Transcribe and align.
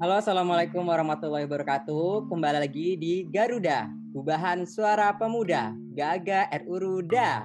Halo, 0.00 0.16
Assalamualaikum 0.16 0.80
warahmatullahi 0.88 1.44
wabarakatuh. 1.44 2.24
Kembali 2.32 2.64
lagi 2.64 2.96
di 2.96 3.28
Garuda, 3.28 3.84
Gubahan 4.16 4.64
Suara 4.64 5.12
Pemuda, 5.12 5.76
Gaga 5.92 6.48
Ruda. 6.64 7.44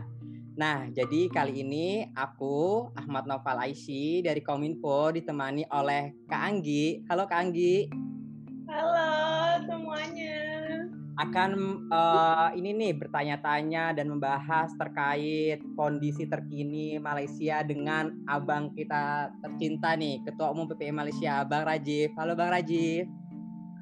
Nah, 0.56 0.88
jadi 0.88 1.28
kali 1.28 1.68
ini 1.68 2.08
aku, 2.16 2.88
Ahmad 2.96 3.28
Noval 3.28 3.60
Aishi 3.60 4.24
dari 4.24 4.40
Kominfo, 4.40 5.12
ditemani 5.12 5.68
oleh 5.68 6.16
Kak 6.32 6.42
Anggi. 6.48 7.04
Halo 7.12 7.28
Kak 7.28 7.44
Anggi. 7.44 8.05
Akan 11.16 11.52
uh, 11.96 12.52
ini 12.60 12.76
nih 12.76 12.92
bertanya-tanya 13.00 13.96
dan 13.96 14.12
membahas 14.12 14.68
terkait 14.76 15.64
kondisi 15.80 16.28
terkini 16.28 17.00
Malaysia 17.00 17.64
dengan 17.64 18.12
abang 18.28 18.76
kita 18.76 19.32
tercinta 19.40 19.96
nih, 19.96 20.20
Ketua 20.28 20.52
Umum 20.52 20.68
PPI 20.68 20.92
Malaysia, 20.92 21.48
Bang 21.48 21.64
Rajif. 21.64 22.12
Halo 22.20 22.36
Bang 22.36 22.52
Rajif. 22.52 23.08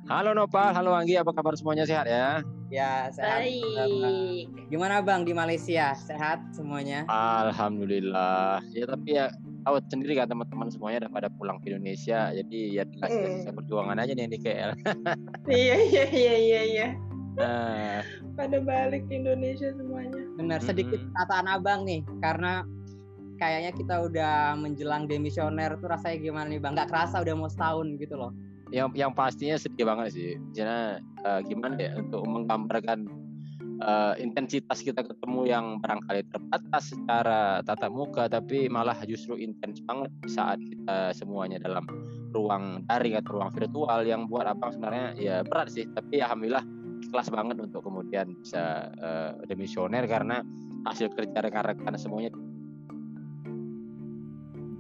Halo 0.04 0.36
Nopal, 0.36 0.76
halo 0.76 0.94
Anggi, 0.94 1.16
apa 1.16 1.32
kabar 1.32 1.56
semuanya 1.56 1.88
sehat 1.88 2.06
ya? 2.06 2.44
Ya, 2.70 3.08
sehat. 3.10 3.50
Baik. 3.50 4.52
Gimana 4.70 5.02
Bang 5.02 5.26
di 5.26 5.34
Malaysia? 5.34 5.96
Sehat 5.96 6.44
semuanya? 6.54 7.08
Alhamdulillah. 7.10 8.62
Ya 8.76 8.86
tapi 8.86 9.16
ya 9.18 9.32
tahu 9.64 9.80
sendiri 9.90 10.20
kan 10.20 10.28
teman-teman 10.28 10.68
semuanya 10.70 11.08
udah 11.08 11.12
pada 11.18 11.30
pulang 11.34 11.58
ke 11.64 11.72
Indonesia, 11.72 12.30
jadi 12.36 12.60
ya 12.78 12.84
dikasih 12.84 13.48
mm. 13.48 13.56
perjuangan 13.58 13.98
aja 13.98 14.12
nih 14.12 14.28
di 14.28 14.40
KL. 14.44 14.72
iya 15.50 15.78
iya 15.82 16.04
iya 16.12 16.34
iya 16.36 16.62
iya. 16.68 16.88
Nah. 17.34 18.06
Pada 18.38 18.58
balik 18.62 19.10
ke 19.10 19.18
Indonesia 19.18 19.74
semuanya. 19.74 20.22
Benar, 20.38 20.60
sedikit 20.62 21.02
kataan 21.18 21.50
abang 21.50 21.86
nih, 21.86 22.06
karena 22.22 22.66
kayaknya 23.42 23.72
kita 23.74 23.96
udah 24.06 24.56
menjelang 24.56 25.10
demisioner 25.10 25.76
tuh 25.82 25.90
rasanya 25.90 26.18
gimana 26.22 26.48
nih 26.54 26.62
bang? 26.62 26.74
Gak 26.78 26.90
kerasa 26.94 27.22
udah 27.22 27.34
mau 27.34 27.50
setahun 27.50 27.98
gitu 27.98 28.16
loh. 28.16 28.32
Yang 28.74 28.90
yang 28.98 29.12
pastinya 29.14 29.58
sedih 29.58 29.86
banget 29.86 30.08
sih. 30.14 30.32
Karena 30.54 30.98
uh, 31.26 31.42
gimana 31.46 31.78
ya 31.78 31.92
untuk 32.00 32.26
menggambarkan 32.26 33.06
uh, 33.86 34.14
intensitas 34.18 34.82
kita 34.82 35.06
ketemu 35.06 35.42
yang 35.46 35.66
barangkali 35.82 36.26
terbatas 36.30 36.94
secara 36.94 37.62
tatap 37.66 37.92
muka, 37.94 38.26
tapi 38.30 38.66
malah 38.70 38.98
justru 39.06 39.38
intens 39.38 39.82
banget 39.86 40.10
saat 40.30 40.58
kita 40.58 41.14
semuanya 41.14 41.62
dalam 41.62 41.86
ruang 42.34 42.82
daring 42.90 43.14
atau 43.22 43.38
ruang 43.38 43.54
virtual 43.54 44.00
yang 44.10 44.26
buat 44.26 44.50
abang 44.50 44.74
sebenarnya 44.74 45.08
ya 45.22 45.36
berat 45.46 45.70
sih. 45.70 45.86
Tapi 45.94 46.18
alhamdulillah 46.18 46.66
ikhlas 47.14 47.30
banget 47.30 47.62
untuk 47.62 47.86
kemudian 47.86 48.34
bisa 48.42 48.90
uh, 48.98 49.38
demisioner 49.46 50.02
karena 50.10 50.42
hasil 50.90 51.14
kerja 51.14 51.46
rekan-rekan 51.46 51.94
semuanya 51.94 52.34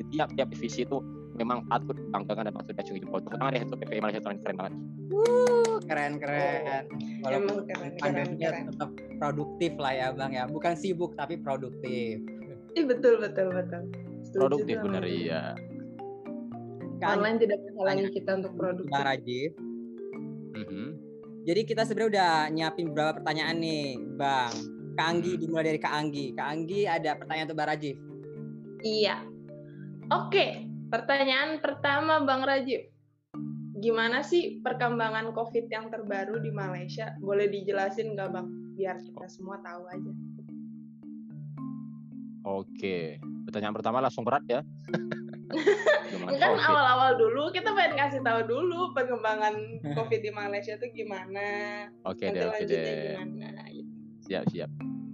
di 0.01 0.03
tiap-tiap 0.09 0.49
divisi 0.49 0.81
itu 0.81 0.97
memang 1.37 1.61
patut 1.69 1.93
dibanggakan 1.93 2.49
dan 2.49 2.53
patut 2.57 2.73
diacungi 2.73 3.05
jempol. 3.05 3.21
Tepuk 3.21 3.37
tangan 3.37 3.53
deh 3.53 3.61
untuk 3.61 3.77
PPI 3.85 4.01
Malaysia 4.01 4.21
tahun 4.25 4.37
keren 4.41 4.57
banget. 4.57 4.73
Uh, 5.13 5.77
keren 5.85 6.13
keren. 6.17 6.83
Oh, 6.89 7.29
Walaupun 7.29 7.57
keren, 7.69 7.91
pandeminya 8.01 8.49
tetap 8.65 8.89
produktif 9.21 9.71
lah 9.77 9.93
ya 9.93 10.07
bang 10.17 10.31
ya, 10.33 10.43
bukan 10.49 10.73
sibuk 10.73 11.13
tapi 11.13 11.37
produktif. 11.37 12.17
Iya 12.73 12.83
betul 12.89 13.21
betul 13.21 13.53
betul. 13.53 13.93
Setuju 14.25 14.41
produktif 14.41 14.75
benar 14.81 15.05
iya. 15.05 15.53
Online 17.05 17.37
tidak 17.37 17.61
menghalangi 17.61 18.09
kita 18.09 18.41
untuk 18.41 18.57
produktif. 18.57 18.89
Bang. 18.89 19.21
Mm 20.57 20.65
-hmm. 20.65 20.87
Jadi 21.43 21.61
kita 21.67 21.83
sebenarnya 21.83 22.11
udah 22.15 22.33
nyiapin 22.55 22.87
beberapa 22.95 23.19
pertanyaan 23.19 23.59
nih, 23.59 23.99
Bang. 24.15 24.55
Kak 24.93 25.07
Anggi, 25.09 25.35
hmm. 25.35 25.41
dimulai 25.43 25.65
dari 25.73 25.79
Kak 25.81 25.93
Anggi. 25.93 26.25
Kak 26.37 26.47
Anggi 26.47 26.81
ada 26.87 27.11
pertanyaan 27.19 27.47
untuk 27.51 27.59
Bang 27.59 27.69
Rajif. 27.73 27.95
Iya. 28.83 29.15
Oke, 30.13 30.63
pertanyaan 30.87 31.59
pertama 31.59 32.23
Bang 32.23 32.47
Rajif. 32.47 32.87
Gimana 33.83 34.23
sih 34.23 34.63
perkembangan 34.63 35.35
COVID 35.35 35.67
yang 35.67 35.91
terbaru 35.91 36.39
di 36.39 36.53
Malaysia? 36.53 37.11
Boleh 37.19 37.51
dijelasin 37.51 38.15
nggak 38.15 38.29
Bang? 38.31 38.47
Biar 38.79 38.95
kita 39.03 39.27
semua 39.27 39.59
tahu 39.59 39.83
aja. 39.91 40.11
Oke, 42.43 43.19
pertanyaan 43.49 43.75
pertama 43.75 43.99
langsung 43.99 44.23
berat 44.23 44.43
ya. 44.47 44.61
kan 46.41 46.51
awal-awal 46.57 47.11
dulu 47.17 47.53
kita 47.53 47.71
pengen 47.71 47.93
kasih 47.97 48.21
tahu 48.25 48.41
dulu 48.45 48.91
perkembangan 48.97 49.55
COVID 49.83 50.19
di 50.21 50.31
Malaysia 50.33 50.75
itu 50.75 51.03
gimana. 51.03 51.47
Oke 52.05 52.29
deh, 52.29 52.49
oke 52.49 52.63
deh. 52.65 53.17
Gimana, 53.17 53.63
gitu. 53.69 53.91
Siap, 54.29 54.43
siap. 54.51 54.69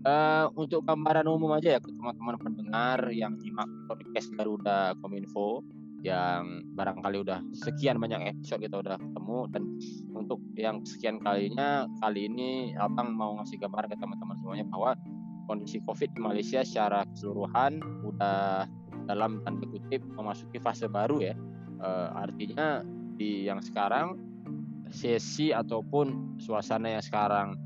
Uh, 0.07 0.47
untuk 0.55 0.87
gambaran 0.87 1.27
umum 1.27 1.51
aja 1.59 1.75
ya 1.75 1.79
ke 1.83 1.91
teman-teman 1.91 2.39
pendengar 2.39 3.03
yang 3.11 3.35
nyimak 3.35 3.67
podcast 3.91 4.31
Garuda 4.31 4.95
Kominfo 5.03 5.59
yang 5.99 6.63
barangkali 6.79 7.27
udah 7.27 7.43
sekian 7.51 7.99
banyak 7.99 8.31
episode 8.31 8.63
kita 8.63 8.79
udah 8.79 8.95
ketemu 8.95 9.39
dan 9.51 9.63
untuk 10.15 10.39
yang 10.55 10.79
sekian 10.87 11.19
kalinya 11.19 11.83
kali 11.99 12.31
ini 12.31 12.71
abang 12.79 13.11
mau 13.11 13.35
ngasih 13.35 13.59
gambar 13.59 13.91
ke 13.91 13.99
teman-teman 13.99 14.39
semuanya 14.39 14.65
bahwa 14.71 14.95
kondisi 15.51 15.83
COVID 15.83 16.15
di 16.15 16.19
Malaysia 16.21 16.61
secara 16.63 17.03
keseluruhan 17.11 17.83
udah 18.05 18.69
dalam 19.09 19.41
tanda 19.41 19.65
kutip 19.65 20.05
memasuki 20.13 20.61
fase 20.61 20.85
baru 20.85 21.17
ya. 21.17 21.33
Uh, 21.81 22.13
artinya 22.13 22.85
di 23.17 23.49
yang 23.49 23.57
sekarang 23.65 24.21
sesi 24.93 25.49
ataupun 25.49 26.37
suasana 26.37 26.93
yang 26.97 27.03
sekarang 27.03 27.57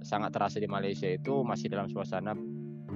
sangat 0.00 0.32
terasa 0.32 0.56
di 0.62 0.68
Malaysia 0.70 1.08
itu 1.10 1.44
masih 1.44 1.68
dalam 1.68 1.90
suasana 1.90 2.32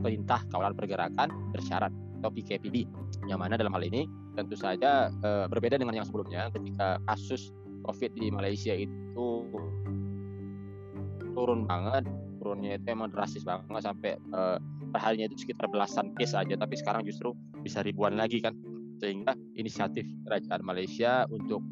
perintah 0.00 0.40
kawalan 0.48 0.72
pergerakan 0.72 1.28
bersyarat 1.52 1.92
atau 2.20 2.30
PKPD 2.30 2.84
yang 3.26 3.40
mana 3.40 3.56
dalam 3.56 3.72
hal 3.72 3.82
ini 3.82 4.06
tentu 4.36 4.54
saja 4.54 5.10
uh, 5.24 5.48
berbeda 5.50 5.80
dengan 5.80 5.96
yang 5.96 6.06
sebelumnya 6.06 6.52
ketika 6.54 7.00
kasus 7.08 7.50
COVID 7.88 8.12
di 8.14 8.28
Malaysia 8.30 8.76
itu 8.76 9.26
turun 11.32 11.64
banget 11.64 12.04
turunnya 12.38 12.76
itu 12.76 12.86
emang 12.92 13.12
drastis 13.12 13.42
banget 13.42 13.64
sampai 13.80 14.20
uh, 14.36 14.60
perharinya 14.92 15.28
itu 15.32 15.48
sekitar 15.48 15.66
belasan 15.72 16.12
case 16.16 16.36
aja 16.36 16.54
tapi 16.56 16.76
sekarang 16.76 17.02
justru 17.04 17.32
bisa 17.62 17.84
ribuan 17.84 18.16
lagi 18.16 18.40
kan. 18.42 18.56
Sehingga 19.00 19.32
inisiatif 19.56 20.04
kerajaan 20.28 20.60
Malaysia 20.60 21.24
untuk 21.32 21.64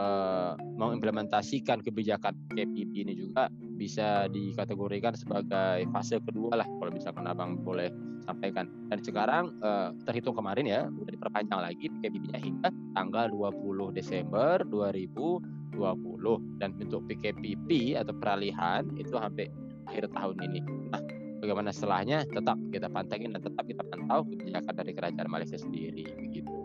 uh, 0.00 0.56
mengimplementasikan 0.56 1.84
kebijakan 1.84 2.32
KPP 2.52 3.04
ini 3.04 3.12
juga 3.16 3.52
bisa 3.76 4.28
dikategorikan 4.28 5.16
sebagai 5.16 5.88
fase 5.92 6.20
kedua 6.20 6.60
lah 6.60 6.68
kalau 6.68 6.92
misalkan 6.92 7.24
abang 7.28 7.60
boleh 7.60 7.88
sampaikan. 8.24 8.68
Dan 8.92 9.00
sekarang 9.00 9.52
uh, 9.64 9.92
terhitung 10.04 10.36
kemarin 10.36 10.68
ya 10.68 10.80
udah 10.88 11.12
diperpanjang 11.12 11.60
lagi 11.60 11.86
PKPP-nya 11.88 12.40
hingga 12.40 12.68
tanggal 12.92 13.32
20 13.32 13.96
Desember 13.96 14.60
2020 14.68 16.60
dan 16.60 16.70
untuk 16.76 17.04
PKPP 17.08 17.96
atau 17.96 18.12
peralihan 18.16 18.84
itu 19.00 19.16
sampai 19.16 19.48
akhir 19.88 20.12
tahun 20.12 20.36
ini. 20.44 20.60
Nah, 20.92 21.02
bagaimana 21.40 21.72
setelahnya 21.72 22.28
tetap 22.28 22.56
kita 22.70 22.86
pantengin 22.92 23.34
dan 23.34 23.42
tetap 23.42 23.64
kita 23.64 23.82
pantau 23.82 24.22
kebijakan 24.28 24.74
dari 24.76 24.92
kerajaan 24.92 25.28
Malaysia 25.28 25.58
sendiri 25.58 26.04
begitu. 26.20 26.56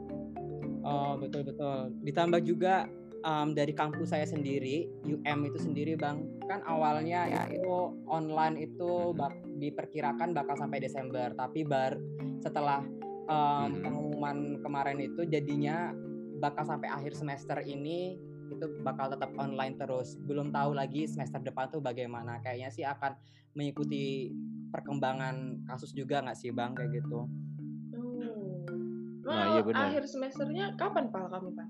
Oh 0.85 1.17
betul 1.17 1.41
betul. 1.47 1.95
Ditambah 2.05 2.45
juga 2.45 2.85
um, 3.25 3.57
dari 3.57 3.73
kampus 3.73 4.13
saya 4.13 4.27
sendiri 4.29 4.85
UM 5.01 5.39
itu 5.49 5.57
sendiri 5.57 5.97
bang 5.97 6.21
kan 6.45 6.61
awalnya 6.69 7.25
ya 7.25 7.43
itu 7.49 7.95
online 8.05 8.69
itu 8.69 9.15
bak 9.17 9.33
diperkirakan 9.57 10.37
bakal 10.37 10.53
sampai 10.53 10.83
Desember 10.83 11.33
tapi 11.33 11.65
bar 11.65 11.97
setelah 12.43 12.85
um, 13.25 13.73
hmm. 13.73 13.81
pengumuman 13.81 14.37
kemarin 14.61 14.99
itu 15.01 15.25
jadinya 15.25 15.89
bakal 16.37 16.67
sampai 16.67 16.91
akhir 16.91 17.17
semester 17.17 17.57
ini 17.65 18.19
itu 18.45 18.65
bakal 18.85 19.09
tetap 19.09 19.33
online 19.41 19.73
terus. 19.79 20.17
Belum 20.21 20.53
tahu 20.53 20.77
lagi 20.77 21.09
semester 21.09 21.41
depan 21.41 21.69
tuh 21.73 21.81
bagaimana. 21.81 22.37
Kayaknya 22.45 22.69
sih 22.69 22.85
akan 22.85 23.17
mengikuti 23.57 24.29
perkembangan 24.75 25.63
kasus 25.63 25.95
juga 25.95 26.19
nggak 26.19 26.35
sih 26.35 26.51
bang 26.51 26.75
kayak 26.75 26.99
gitu? 26.99 27.23
Hmm. 27.95 28.67
Nah, 29.23 29.55
iya 29.55 29.61
benar. 29.63 29.87
Akhir 29.87 30.03
semesternya 30.03 30.75
kapan 30.75 31.07
pak 31.07 31.31
kamu 31.31 31.49
pak? 31.55 31.67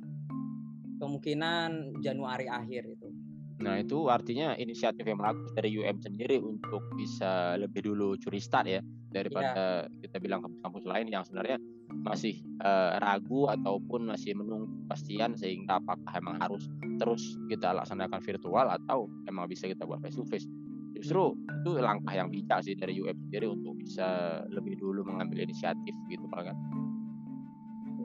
Kemungkinan 0.97 2.01
Januari 2.01 2.49
akhir 2.49 2.89
itu. 2.89 3.07
Nah 3.55 3.79
itu 3.79 4.11
artinya 4.11 4.51
inisiatif 4.59 5.07
yang 5.07 5.21
bagus 5.21 5.47
dari 5.55 5.71
UM 5.79 6.01
sendiri 6.03 6.41
untuk 6.43 6.83
bisa 6.99 7.55
lebih 7.55 7.87
dulu 7.87 8.19
curi 8.19 8.41
start 8.43 8.67
ya 8.67 8.81
daripada 9.15 9.87
yeah. 9.87 10.01
kita 10.03 10.19
bilang 10.19 10.43
kampus-kampus 10.43 10.83
lain 10.83 11.07
yang 11.07 11.23
sebenarnya 11.23 11.55
masih 12.03 12.43
uh, 12.59 12.99
ragu 12.99 13.47
ataupun 13.47 14.11
masih 14.11 14.35
menunggu 14.35 14.67
kepastian 14.83 15.39
sehingga 15.39 15.79
apakah 15.79 16.11
emang 16.19 16.35
harus 16.43 16.67
terus 16.99 17.39
kita 17.47 17.71
laksanakan 17.71 18.19
virtual 18.19 18.67
atau 18.67 19.07
emang 19.31 19.47
bisa 19.47 19.71
kita 19.71 19.87
buat 19.87 20.03
face 20.03 20.19
to 20.19 20.27
face 20.27 20.47
justru 20.95 21.35
itu 21.35 21.71
langkah 21.79 22.15
yang 22.15 22.31
bijak 22.31 22.63
sih 22.63 22.75
dari 22.75 22.97
UM 22.97 23.15
sendiri 23.27 23.51
untuk 23.51 23.75
bisa 23.77 24.41
lebih 24.49 24.79
dulu 24.79 25.03
mengambil 25.03 25.43
inisiatif 25.43 25.95
gitu 26.07 26.25
kan 26.31 26.55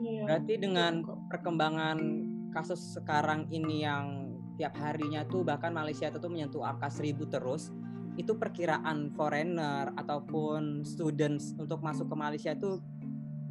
iya. 0.03 0.27
berarti 0.27 0.53
dengan 0.59 1.01
perkembangan 1.31 1.97
kasus 2.51 2.99
sekarang 2.99 3.47
ini 3.49 3.87
yang 3.87 4.35
tiap 4.59 4.75
harinya 4.77 5.23
tuh 5.25 5.47
bahkan 5.47 5.71
Malaysia 5.71 6.11
itu 6.11 6.19
tuh 6.19 6.29
menyentuh 6.29 6.61
angka 6.61 6.91
seribu 6.91 7.25
terus 7.25 7.71
itu 8.19 8.35
perkiraan 8.35 9.15
foreigner 9.15 9.95
ataupun 9.95 10.83
students 10.83 11.55
untuk 11.55 11.79
masuk 11.79 12.11
ke 12.11 12.15
Malaysia 12.15 12.51
itu 12.51 12.83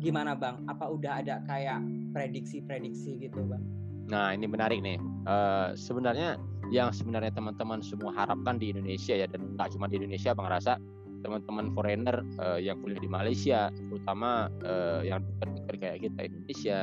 gimana 0.00 0.36
bang? 0.36 0.64
Apa 0.68 0.88
udah 0.88 1.24
ada 1.24 1.40
kayak 1.48 1.80
prediksi-prediksi 2.12 3.20
gitu 3.24 3.40
bang? 3.48 3.62
Nah, 4.10 4.34
ini 4.34 4.44
menarik 4.50 4.82
nih. 4.82 4.98
Uh, 5.24 5.72
sebenarnya 5.76 6.36
yang 6.70 6.94
sebenarnya 6.94 7.34
teman-teman 7.34 7.82
semua 7.82 8.14
harapkan 8.14 8.56
di 8.56 8.70
Indonesia 8.70 9.14
ya 9.14 9.26
dan 9.26 9.58
nggak 9.58 9.74
cuma 9.74 9.90
di 9.90 9.98
Indonesia 9.98 10.30
bang 10.32 10.48
rasa 10.48 10.78
teman-teman 11.20 11.74
foreigner 11.76 12.16
uh, 12.40 12.56
yang 12.56 12.80
kuliah 12.80 13.02
di 13.02 13.10
Malaysia 13.10 13.68
terutama 13.74 14.48
uh, 14.64 15.04
yang 15.04 15.20
dekat 15.42 15.76
kayak 15.76 15.98
kita 16.08 16.20
Indonesia 16.30 16.78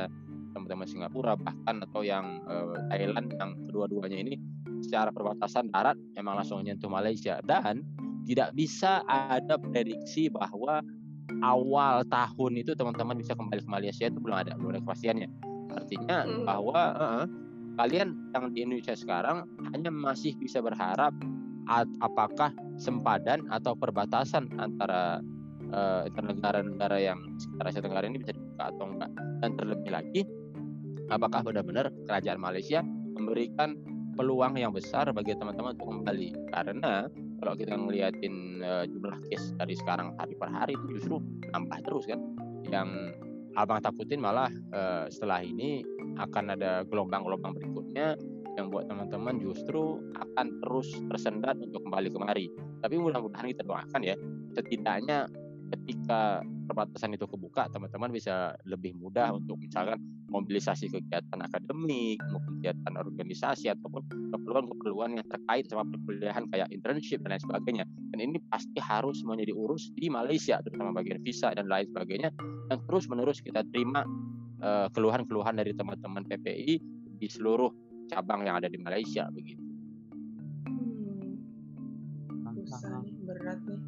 teman-teman 0.54 0.86
Singapura 0.86 1.32
bahkan 1.38 1.82
atau 1.84 2.02
yang 2.06 2.42
uh, 2.46 2.76
Thailand 2.92 3.34
yang 3.34 3.56
kedua-duanya 3.68 4.18
ini 4.20 4.34
secara 4.82 5.10
perbatasan 5.10 5.70
darat 5.74 5.98
memang 6.14 6.38
langsung 6.40 6.62
menyentuh 6.62 6.90
Malaysia. 6.90 7.38
Dan 7.44 7.82
tidak 8.26 8.52
bisa 8.54 9.00
ada 9.08 9.56
prediksi 9.56 10.28
bahwa 10.28 10.84
awal 11.44 12.04
tahun 12.08 12.52
itu 12.60 12.72
teman-teman 12.76 13.16
bisa 13.16 13.32
kembali 13.36 13.62
ke 13.64 13.70
Malaysia 13.70 14.04
itu 14.08 14.18
belum 14.20 14.36
ada 14.36 14.52
belum 14.56 14.76
ada 14.76 14.80
kepastiannya. 14.84 15.28
Artinya 15.72 16.16
hmm. 16.24 16.44
bahwa 16.48 16.80
uh, 16.96 17.24
kalian 17.78 18.18
yang 18.34 18.50
di 18.50 18.66
Indonesia 18.66 18.98
sekarang 18.98 19.46
hanya 19.70 19.94
masih 19.94 20.34
bisa 20.34 20.58
berharap 20.58 21.14
apakah 22.02 22.50
sempadan 22.80 23.46
atau 23.54 23.76
perbatasan 23.78 24.50
antara 24.58 25.22
uh, 25.70 26.08
negara-negara 26.10 26.98
yang 26.98 27.18
sekitar 27.38 27.64
Asia 27.70 27.82
Tenggara 27.84 28.08
ini 28.08 28.18
bisa 28.18 28.34
dibuka 28.34 28.72
atau 28.72 28.84
enggak. 28.88 29.10
Dan 29.44 29.50
terlebih 29.54 29.90
lagi 29.92 30.22
apakah 31.12 31.44
benar-benar 31.44 31.92
kerajaan 32.08 32.40
Malaysia 32.40 32.80
memberikan 33.14 33.76
peluang 34.18 34.58
yang 34.58 34.74
besar 34.74 35.06
bagi 35.14 35.36
teman-teman 35.36 35.76
untuk 35.78 35.88
kembali? 35.92 36.28
Karena 36.50 37.06
kalau 37.38 37.54
kita 37.54 37.76
ngeliatin 37.78 38.64
uh, 38.64 38.84
jumlah 38.88 39.18
case 39.30 39.54
dari 39.54 39.76
sekarang 39.78 40.16
hari 40.18 40.34
per 40.34 40.50
hari 40.50 40.74
itu 40.74 40.98
justru 40.98 41.16
nambah 41.54 41.78
terus 41.84 42.08
kan. 42.08 42.18
Yang 42.68 43.14
abang 43.54 43.80
takutin 43.84 44.24
malah 44.24 44.50
uh, 44.72 45.06
setelah 45.12 45.44
ini 45.44 45.84
akan 46.18 46.58
ada 46.58 46.82
gelombang-gelombang 46.86 47.54
berikutnya 47.56 48.18
yang 48.58 48.74
buat 48.74 48.90
teman-teman 48.90 49.38
justru 49.38 50.02
akan 50.18 50.46
terus 50.66 50.90
tersendat 51.06 51.54
untuk 51.62 51.86
kembali 51.86 52.10
kemari. 52.10 52.50
Tapi 52.82 52.98
mudah-mudahan 52.98 53.46
kita 53.54 53.62
doakan 53.62 54.02
ya, 54.02 54.18
setidaknya 54.58 55.30
ketika 55.68 56.42
perbatasan 56.68 57.16
itu 57.16 57.24
kebuka, 57.28 57.68
teman-teman 57.72 58.12
bisa 58.12 58.56
lebih 58.68 58.96
mudah 58.96 59.36
untuk 59.36 59.56
misalkan 59.60 60.00
mobilisasi 60.28 60.92
kegiatan 60.92 61.40
akademik, 61.40 62.20
kegiatan 62.20 62.92
organisasi 63.00 63.72
ataupun 63.72 64.04
keperluan-keperluan 64.36 65.16
yang 65.16 65.26
terkait 65.28 65.64
sama 65.68 65.88
perkuliahan 65.88 66.44
kayak 66.52 66.68
internship 66.72 67.24
dan 67.24 67.36
lain 67.36 67.42
sebagainya. 67.44 67.84
Dan 68.12 68.18
ini 68.20 68.38
pasti 68.52 68.76
harus 68.80 69.24
semuanya 69.24 69.48
diurus 69.48 69.88
di 69.96 70.12
Malaysia, 70.12 70.60
terutama 70.60 70.92
bagian 71.00 71.20
visa 71.24 71.52
dan 71.56 71.68
lain 71.68 71.88
sebagainya. 71.88 72.28
Dan 72.68 72.84
terus-menerus 72.84 73.40
kita 73.40 73.64
terima 73.72 74.04
keluhan-keluhan 74.90 75.54
dari 75.54 75.72
teman-teman 75.74 76.26
PPI 76.26 76.72
di 77.18 77.28
seluruh 77.30 77.70
cabang 78.08 78.42
yang 78.46 78.58
ada 78.58 78.66
di 78.70 78.78
Malaysia 78.80 79.28
begitu. 79.30 79.62
Hmm. 80.66 81.38
Susah 82.58 83.02
nih, 83.04 83.14
berat 83.22 83.60
nih. 83.66 83.80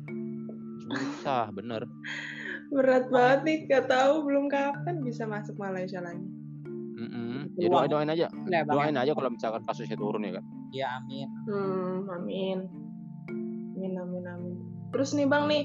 Susah, 0.85 1.45
bener. 1.55 1.83
berat 2.75 3.11
banget 3.11 3.41
nih, 3.43 3.59
gak 3.67 3.91
tahu 3.91 4.23
belum 4.27 4.47
kapan 4.47 5.03
bisa 5.03 5.27
masuk 5.27 5.59
Malaysia 5.59 5.99
lagi. 5.99 6.23
Mm 7.01 7.09
-hmm. 7.09 7.37
Ya 7.57 7.69
doain, 7.73 7.89
doain 7.91 8.11
aja, 8.13 8.27
ya, 8.29 8.61
doain 8.69 8.95
aja 8.95 9.13
kalau 9.17 9.33
misalkan 9.33 9.63
kasusnya 9.65 9.97
turun 9.97 10.23
ya 10.23 10.39
kan. 10.39 10.45
Ya 10.71 10.87
amin. 11.01 11.29
Hmm, 11.49 12.07
amin. 12.13 12.59
Amin, 13.75 13.93
amin, 13.97 14.25
amin. 14.29 14.55
Terus 14.93 15.17
nih 15.17 15.27
bang 15.27 15.45
nih, 15.49 15.63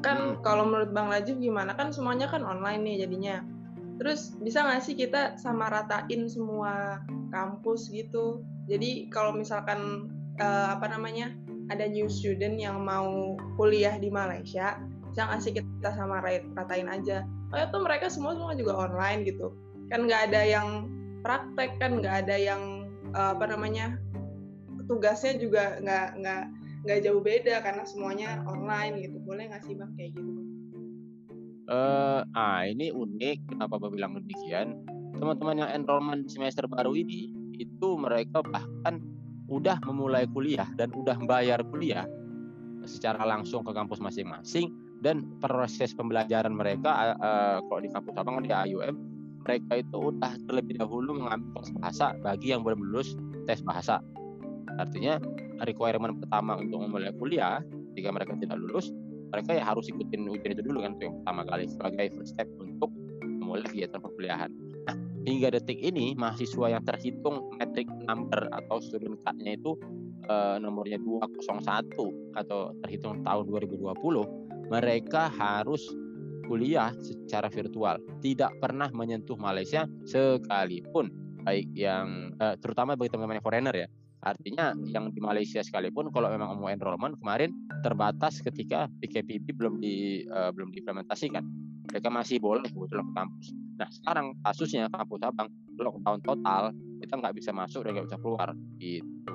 kan 0.00 0.18
hmm. 0.18 0.40
kalau 0.42 0.66
menurut 0.66 0.90
bang 0.90 1.12
Najib 1.12 1.38
gimana 1.38 1.76
kan 1.76 1.92
semuanya 1.92 2.26
kan 2.26 2.42
online 2.42 2.82
nih 2.82 3.06
jadinya 3.06 3.44
Terus 3.98 4.38
bisa 4.38 4.62
nggak 4.62 4.82
sih 4.82 4.94
kita 4.94 5.34
sama 5.36 5.66
ratain 5.68 6.30
semua 6.30 7.02
kampus 7.34 7.90
gitu? 7.90 8.46
Jadi 8.70 9.10
kalau 9.10 9.34
misalkan 9.34 10.10
uh, 10.38 10.78
apa 10.78 10.86
namanya 10.86 11.34
ada 11.68 11.84
new 11.84 12.06
student 12.06 12.56
yang 12.56 12.80
mau 12.86 13.36
kuliah 13.58 13.98
di 13.98 14.08
Malaysia, 14.08 14.78
bisa 15.10 15.26
nggak 15.26 15.40
sih 15.42 15.52
kita 15.58 15.90
sama 15.98 16.22
ratain 16.54 16.88
aja? 16.88 17.26
Oh 17.50 17.58
itu 17.58 17.78
mereka 17.82 18.06
semua 18.06 18.38
semua 18.38 18.54
juga 18.54 18.78
online 18.78 19.26
gitu. 19.26 19.50
Kan 19.90 20.06
nggak 20.06 20.30
ada 20.32 20.40
yang 20.46 20.68
praktek 21.26 21.76
kan 21.82 21.98
nggak 21.98 22.24
ada 22.24 22.36
yang 22.38 22.86
uh, 23.18 23.34
apa 23.34 23.50
namanya 23.50 23.98
tugasnya 24.86 25.36
juga 25.36 25.82
nggak 25.82 26.08
nggak 26.22 26.44
nggak 26.86 26.98
jauh 27.04 27.20
beda 27.20 27.60
karena 27.66 27.82
semuanya 27.82 28.40
online 28.46 29.02
gitu. 29.02 29.18
Boleh 29.26 29.50
nggak 29.50 29.66
sih 29.66 29.74
bang 29.74 29.90
kayak 29.98 30.14
gitu? 30.14 30.47
Uh, 31.68 32.24
ah 32.32 32.64
ini 32.64 32.88
unik. 32.88 33.52
Kenapa 33.52 33.76
Bapak 33.76 33.92
bilang 33.92 34.16
demikian? 34.16 34.80
Teman-teman 35.20 35.60
yang 35.60 35.70
enrollment 35.76 36.24
semester 36.32 36.64
baru 36.64 36.96
ini 36.96 37.28
itu 37.60 37.88
mereka 38.00 38.40
bahkan 38.40 39.04
udah 39.52 39.76
memulai 39.84 40.24
kuliah 40.32 40.68
dan 40.80 40.88
udah 40.96 41.20
bayar 41.28 41.60
kuliah 41.68 42.08
secara 42.88 43.20
langsung 43.28 43.68
ke 43.68 43.72
kampus 43.76 44.00
masing-masing. 44.00 44.72
Dan 44.98 45.28
proses 45.38 45.94
pembelajaran 45.94 46.56
mereka 46.56 47.14
uh, 47.20 47.62
kalau 47.68 47.80
di 47.84 47.92
kampus 47.92 48.18
abang 48.18 48.42
di 48.42 48.50
AUM 48.50 48.98
mereka 49.46 49.78
itu 49.78 50.10
udah 50.10 50.34
terlebih 50.50 50.74
dahulu 50.80 51.22
mengambil 51.22 51.62
tes 51.62 51.70
bahasa 51.78 52.06
bagi 52.24 52.50
yang 52.50 52.66
belum 52.66 52.80
lulus 52.82 53.14
tes 53.46 53.62
bahasa. 53.62 54.02
Artinya 54.80 55.22
requirement 55.62 56.18
pertama 56.18 56.58
untuk 56.58 56.82
memulai 56.82 57.14
kuliah 57.14 57.62
jika 57.94 58.10
mereka 58.10 58.34
tidak 58.40 58.58
lulus 58.58 58.90
mereka 59.28 59.50
ya 59.56 59.64
harus 59.64 59.88
ikutin 59.88 60.28
ujian 60.28 60.52
itu 60.56 60.64
dulu 60.64 60.84
kan 60.84 60.96
itu 60.96 61.08
yang 61.08 61.16
pertama 61.22 61.42
kali 61.48 61.64
sebagai 61.68 62.06
first 62.16 62.32
step 62.36 62.48
untuk 62.60 62.90
memulai 63.24 63.64
kegiatan 63.64 64.00
perkuliahan. 64.00 64.50
Nah, 64.88 64.96
hingga 65.24 65.48
detik 65.56 65.80
ini 65.80 66.12
mahasiswa 66.16 66.66
yang 66.72 66.82
terhitung 66.84 67.48
metric 67.56 67.88
number 68.08 68.48
atau 68.52 68.76
student 68.80 69.16
card-nya 69.24 69.56
itu 69.56 69.76
uh, 70.28 70.56
nomornya 70.60 71.00
201 71.00 71.64
atau 72.36 72.76
terhitung 72.84 73.24
tahun 73.24 73.44
2020, 73.48 74.68
mereka 74.68 75.32
harus 75.32 75.80
kuliah 76.48 76.92
secara 77.04 77.52
virtual, 77.52 78.00
tidak 78.24 78.52
pernah 78.60 78.88
menyentuh 78.92 79.36
Malaysia 79.36 79.84
sekalipun, 80.08 81.12
baik 81.44 81.68
yang 81.76 82.32
uh, 82.40 82.56
terutama 82.60 82.96
bagi 82.96 83.12
teman-teman 83.12 83.44
foreigner 83.44 83.76
ya, 83.76 83.88
Artinya 84.18 84.74
yang 84.90 85.14
di 85.14 85.20
Malaysia 85.22 85.62
sekalipun 85.62 86.10
kalau 86.10 86.26
memang 86.34 86.58
mau 86.58 86.66
enrollment 86.66 87.14
kemarin 87.22 87.54
terbatas 87.86 88.42
ketika 88.42 88.90
PKPB 88.98 89.54
belum 89.54 89.78
di 89.78 90.26
uh, 90.26 90.50
belum 90.50 90.74
diimplementasikan. 90.74 91.46
Mereka 91.88 92.08
masih 92.10 92.42
boleh 92.42 92.66
kebetulan 92.68 93.06
ke 93.06 93.14
kampus. 93.14 93.46
Nah 93.78 93.88
sekarang 93.88 94.26
kasusnya 94.42 94.90
kampus 94.90 95.22
abang 95.22 95.48
lockdown 95.78 96.18
total 96.26 96.74
kita 96.98 97.14
nggak 97.14 97.34
bisa 97.38 97.50
masuk 97.54 97.86
dan 97.86 97.94
nggak 97.94 98.06
bisa 98.10 98.18
keluar 98.18 98.48
gitu. 98.82 99.34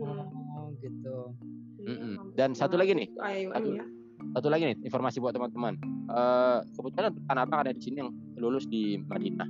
Oh 0.00 0.72
gitu. 0.80 1.16
Mm 1.84 1.96
-mm. 2.00 2.14
Dan 2.32 2.56
satu 2.56 2.80
lagi 2.80 2.96
nih, 2.96 3.12
satu, 3.12 3.68
ya. 3.76 3.84
satu 4.40 4.48
lagi 4.48 4.72
nih 4.72 4.76
informasi 4.88 5.20
buat 5.20 5.36
teman-teman. 5.36 5.76
Uh, 6.08 6.64
kebetulan 6.72 7.12
anak 7.28 7.42
abang 7.48 7.60
ada 7.68 7.72
di 7.76 7.82
sini 7.84 8.00
yang 8.00 8.10
lulus 8.40 8.64
di 8.64 8.96
Madinah. 8.96 9.48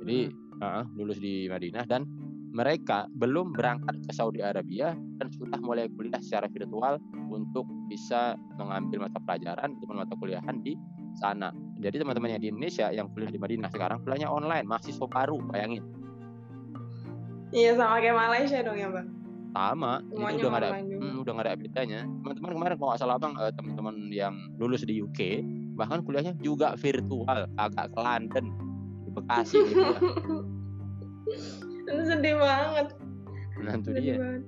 Jadi 0.00 0.18
uh, 0.64 0.82
lulus 0.96 1.20
di 1.20 1.44
Madinah 1.52 1.84
dan 1.84 2.08
mereka 2.50 3.06
belum 3.14 3.54
berangkat 3.54 4.02
ke 4.02 4.12
Saudi 4.12 4.42
Arabia 4.42 4.94
dan 5.22 5.30
sudah 5.30 5.58
mulai 5.62 5.86
kuliah 5.94 6.18
secara 6.18 6.50
virtual 6.50 6.98
untuk 7.30 7.62
bisa 7.86 8.34
mengambil 8.58 9.06
mata 9.06 9.18
pelajaran 9.22 9.78
ataupun 9.78 9.96
mata 10.02 10.14
kuliahan 10.18 10.58
di 10.66 10.74
sana. 11.18 11.54
Jadi 11.78 12.02
teman-teman 12.02 12.34
yang 12.34 12.42
di 12.42 12.48
Indonesia 12.50 12.90
yang 12.90 13.06
kuliah 13.14 13.30
di 13.30 13.38
Madinah 13.38 13.70
sekarang 13.70 14.02
kuliahnya 14.02 14.26
online, 14.26 14.66
mahasiswa 14.66 15.06
baru, 15.06 15.38
bayangin. 15.46 15.86
Iya 17.50 17.78
sama 17.78 17.98
kayak 18.02 18.14
Malaysia 18.18 18.58
dong 18.62 18.78
ya 18.78 18.88
bang. 18.90 19.08
Sama, 19.50 19.98
Semuanya 20.06 20.38
udah 20.38 20.50
nggak 20.54 20.62
ada, 20.62 20.70
hmm, 20.78 21.16
udah 21.26 21.32
nggak 21.34 21.46
ada 21.46 21.54
bedanya. 21.58 22.00
Teman-teman 22.06 22.50
kemarin 22.54 22.74
kalau 22.78 22.88
nggak 22.94 23.02
salah 23.02 23.18
bang, 23.18 23.34
eh, 23.34 23.52
teman-teman 23.58 23.94
yang 24.14 24.34
lulus 24.62 24.86
di 24.86 25.02
UK 25.02 25.42
bahkan 25.74 26.02
kuliahnya 26.06 26.38
juga 26.38 26.78
virtual, 26.78 27.50
agak 27.58 27.90
ke 27.90 27.98
London, 27.98 28.44
di 29.06 29.10
Bekasi 29.10 29.58
gitu 29.58 29.82
ya. 29.82 29.98
sedih 32.06 32.36
banget 32.38 32.88
nah 33.60 33.72
itu 33.76 33.90
dia 33.98 34.16
banget. 34.16 34.42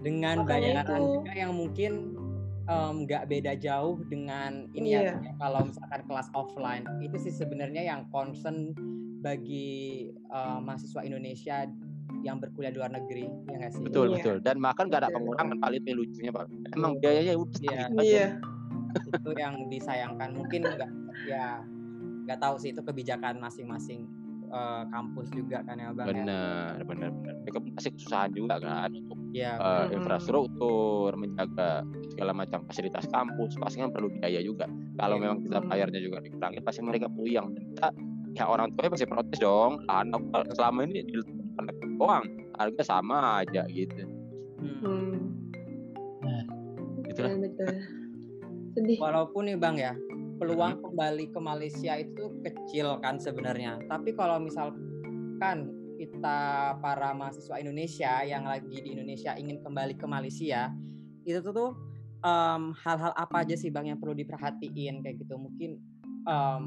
dengan 0.00 0.36
bayaran 0.46 1.00
juga 1.20 1.32
yang 1.34 1.52
mungkin 1.52 1.92
nggak 2.68 3.24
um, 3.24 3.28
beda 3.32 3.52
jauh 3.56 3.96
dengan 4.12 4.68
ini 4.76 4.92
yeah. 4.92 5.16
ya 5.16 5.32
kalau 5.40 5.64
misalkan 5.64 6.04
kelas 6.04 6.28
offline 6.36 6.84
itu 7.00 7.16
sih 7.16 7.32
sebenarnya 7.32 7.80
yang 7.80 8.04
concern 8.12 8.76
bagi 9.24 10.12
uh, 10.28 10.60
mahasiswa 10.60 11.00
Indonesia 11.00 11.64
yang 12.20 12.36
berkuliah 12.42 12.68
di 12.68 12.78
luar 12.78 12.92
negeri 12.92 13.24
ya 13.48 13.56
nggak 13.56 13.72
sih 13.72 13.80
betul 13.88 14.12
yeah. 14.12 14.20
betul 14.20 14.36
dan 14.44 14.60
makan 14.60 14.92
nggak 14.92 15.00
ada 15.00 15.10
pengurangan 15.16 15.56
paling 15.64 15.80
lucunya 15.96 16.28
pak 16.28 16.44
emang 16.76 16.92
biayanya 17.00 17.34
udah 17.40 17.60
yeah. 17.64 17.88
yeah. 18.04 18.30
itu 19.16 19.30
yang 19.40 19.54
disayangkan 19.72 20.36
mungkin 20.36 20.60
nggak 20.68 20.90
ya 21.24 21.64
nggak 22.28 22.38
tahu 22.44 22.60
sih 22.60 22.76
itu 22.76 22.84
kebijakan 22.84 23.40
masing-masing 23.40 24.04
uh, 24.52 24.82
kampus 24.88 25.26
juga 25.32 25.62
kan 25.64 25.76
ya 25.78 25.90
bang 25.92 26.06
benar 26.06 26.78
ya? 26.78 26.84
benar. 26.84 27.10
Benar 27.12 27.34
mereka 27.44 27.58
pasti 27.76 27.88
kesusahan 27.96 28.30
juga 28.36 28.54
kan 28.60 28.90
untuk 28.92 29.18
ya, 29.32 29.56
uh, 29.56 29.86
infrastruktur 29.88 31.12
menjaga 31.16 31.84
segala 32.12 32.32
macam 32.36 32.64
fasilitas 32.68 33.04
kampus 33.08 33.56
pasti 33.56 33.80
kan 33.80 33.90
perlu 33.92 34.12
biaya 34.12 34.40
juga. 34.44 34.66
Kalau 34.98 35.16
memang 35.16 35.44
kita 35.44 35.64
bayarnya 35.64 36.00
juga 36.02 36.20
dikurangi 36.20 36.60
pasti 36.60 36.80
mereka 36.84 37.06
puyang 37.08 37.56
dan 37.56 37.62
kita 37.72 37.88
ya 38.36 38.44
orang 38.46 38.74
tua 38.76 38.92
pasti 38.92 39.06
protes 39.08 39.38
dong. 39.40 39.80
Anak 39.88 40.20
selama 40.52 40.84
ini 40.84 41.04
di 41.04 41.16
doang 41.96 42.24
harga 42.58 42.82
sama 42.84 43.42
aja 43.44 43.64
gitu. 43.70 44.04
Hmm. 44.58 44.78
hmm. 44.82 45.16
nah, 46.20 46.42
itulah. 47.06 47.30
Betul, 47.38 47.74
sedih. 48.74 48.98
Walaupun 48.98 49.42
nih 49.46 49.56
bang 49.56 49.76
ya 49.78 49.92
peluang 50.38 50.80
kembali 50.80 51.34
ke 51.34 51.38
Malaysia 51.42 51.98
itu 51.98 52.38
kecil 52.46 53.02
kan 53.02 53.18
sebenarnya. 53.18 53.82
Tapi 53.90 54.14
kalau 54.14 54.38
misalkan 54.38 55.74
kita 55.98 56.78
para 56.78 57.10
mahasiswa 57.12 57.58
Indonesia 57.58 58.22
yang 58.22 58.46
lagi 58.46 58.78
di 58.78 58.94
Indonesia 58.94 59.34
ingin 59.34 59.58
kembali 59.66 59.98
ke 59.98 60.06
Malaysia 60.06 60.70
itu 61.26 61.42
tuh 61.42 61.74
um, 62.22 62.72
hal-hal 62.78 63.12
apa 63.18 63.42
aja 63.42 63.58
sih 63.58 63.68
bang 63.68 63.92
yang 63.92 63.98
perlu 63.98 64.14
diperhatiin? 64.14 65.02
Kayak 65.02 65.26
gitu. 65.26 65.34
Mungkin 65.36 65.70
um, 66.24 66.62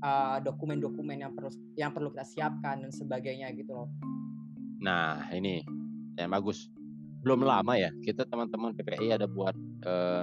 uh, 0.00 0.38
dokumen-dokumen 0.40 1.26
yang 1.26 1.34
perlu 1.34 1.50
yang 1.74 1.90
perlu 1.90 2.14
kita 2.14 2.24
siapkan 2.24 2.86
dan 2.86 2.94
sebagainya 2.94 3.50
gitu 3.58 3.74
loh. 3.74 3.90
Nah 4.80 5.26
ini 5.34 5.66
yang 6.14 6.30
bagus. 6.30 6.70
Belum 7.26 7.42
lama 7.42 7.74
ya 7.74 7.90
kita 8.06 8.22
teman-teman 8.30 8.70
PPI 8.78 9.18
ada 9.18 9.26
buat 9.26 9.58
uh, 9.82 10.22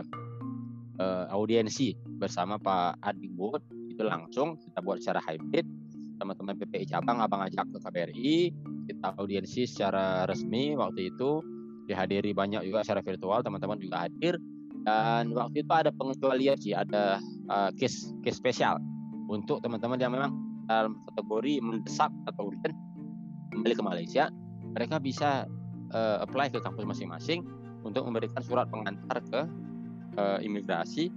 uh, 1.04 1.26
audiensi 1.36 1.92
bersama 2.24 2.56
Pak 2.56 3.04
Adibut 3.04 3.60
itu 3.92 4.00
langsung 4.00 4.56
kita 4.56 4.80
buat 4.80 5.04
secara 5.04 5.20
hybrid. 5.28 5.68
Teman-teman 6.24 6.56
PPI 6.56 6.88
cabang 6.88 7.20
abang 7.20 7.44
ajak 7.44 7.68
ke 7.68 7.78
KBRI 7.84 8.34
kita 8.88 9.12
audiensi 9.20 9.68
secara 9.68 10.24
resmi 10.24 10.72
waktu 10.80 11.12
itu. 11.12 11.44
Dihadiri 11.84 12.32
banyak 12.32 12.64
juga 12.64 12.88
secara 12.88 13.04
virtual 13.04 13.44
teman-teman 13.44 13.76
juga 13.76 14.08
hadir. 14.08 14.40
Dan 14.88 15.36
waktu 15.36 15.68
itu 15.68 15.72
ada 15.76 15.92
pengecualian 15.92 16.56
sih 16.56 16.72
ada 16.72 17.20
uh, 17.52 17.76
case 17.76 18.16
case 18.24 18.40
spesial. 18.40 18.80
Untuk 19.28 19.60
teman-teman 19.60 20.00
yang 20.00 20.16
memang 20.16 20.32
dalam 20.72 20.96
kategori 21.12 21.60
mendesak 21.60 22.12
atau 22.32 22.48
urgent 22.48 22.76
kembali 23.52 23.76
ke 23.76 23.84
Malaysia, 23.84 24.32
mereka 24.72 24.96
bisa 25.04 25.44
uh, 25.92 26.24
apply 26.24 26.56
ke 26.56 26.64
kampus 26.64 26.88
masing-masing 26.88 27.44
untuk 27.84 28.08
memberikan 28.08 28.40
surat 28.40 28.72
pengantar 28.72 29.20
ke 29.28 29.42
uh, 30.16 30.40
imigrasi 30.40 31.12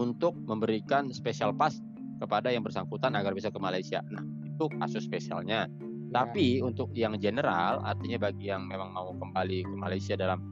untuk 0.00 0.32
memberikan 0.48 1.12
special 1.12 1.52
pass 1.52 1.76
kepada 2.16 2.48
yang 2.48 2.64
bersangkutan 2.64 3.12
agar 3.12 3.36
bisa 3.36 3.52
ke 3.52 3.60
Malaysia. 3.60 4.00
Nah, 4.08 4.24
itu 4.48 4.64
kasus 4.80 5.04
spesialnya. 5.04 5.68
Ya. 5.68 5.72
Tapi 6.10 6.58
untuk 6.64 6.90
yang 6.96 7.14
general, 7.22 7.84
artinya 7.86 8.18
bagi 8.18 8.50
yang 8.50 8.66
memang 8.66 8.90
mau 8.90 9.14
kembali 9.14 9.62
ke 9.62 9.74
Malaysia 9.78 10.18
dalam 10.18 10.42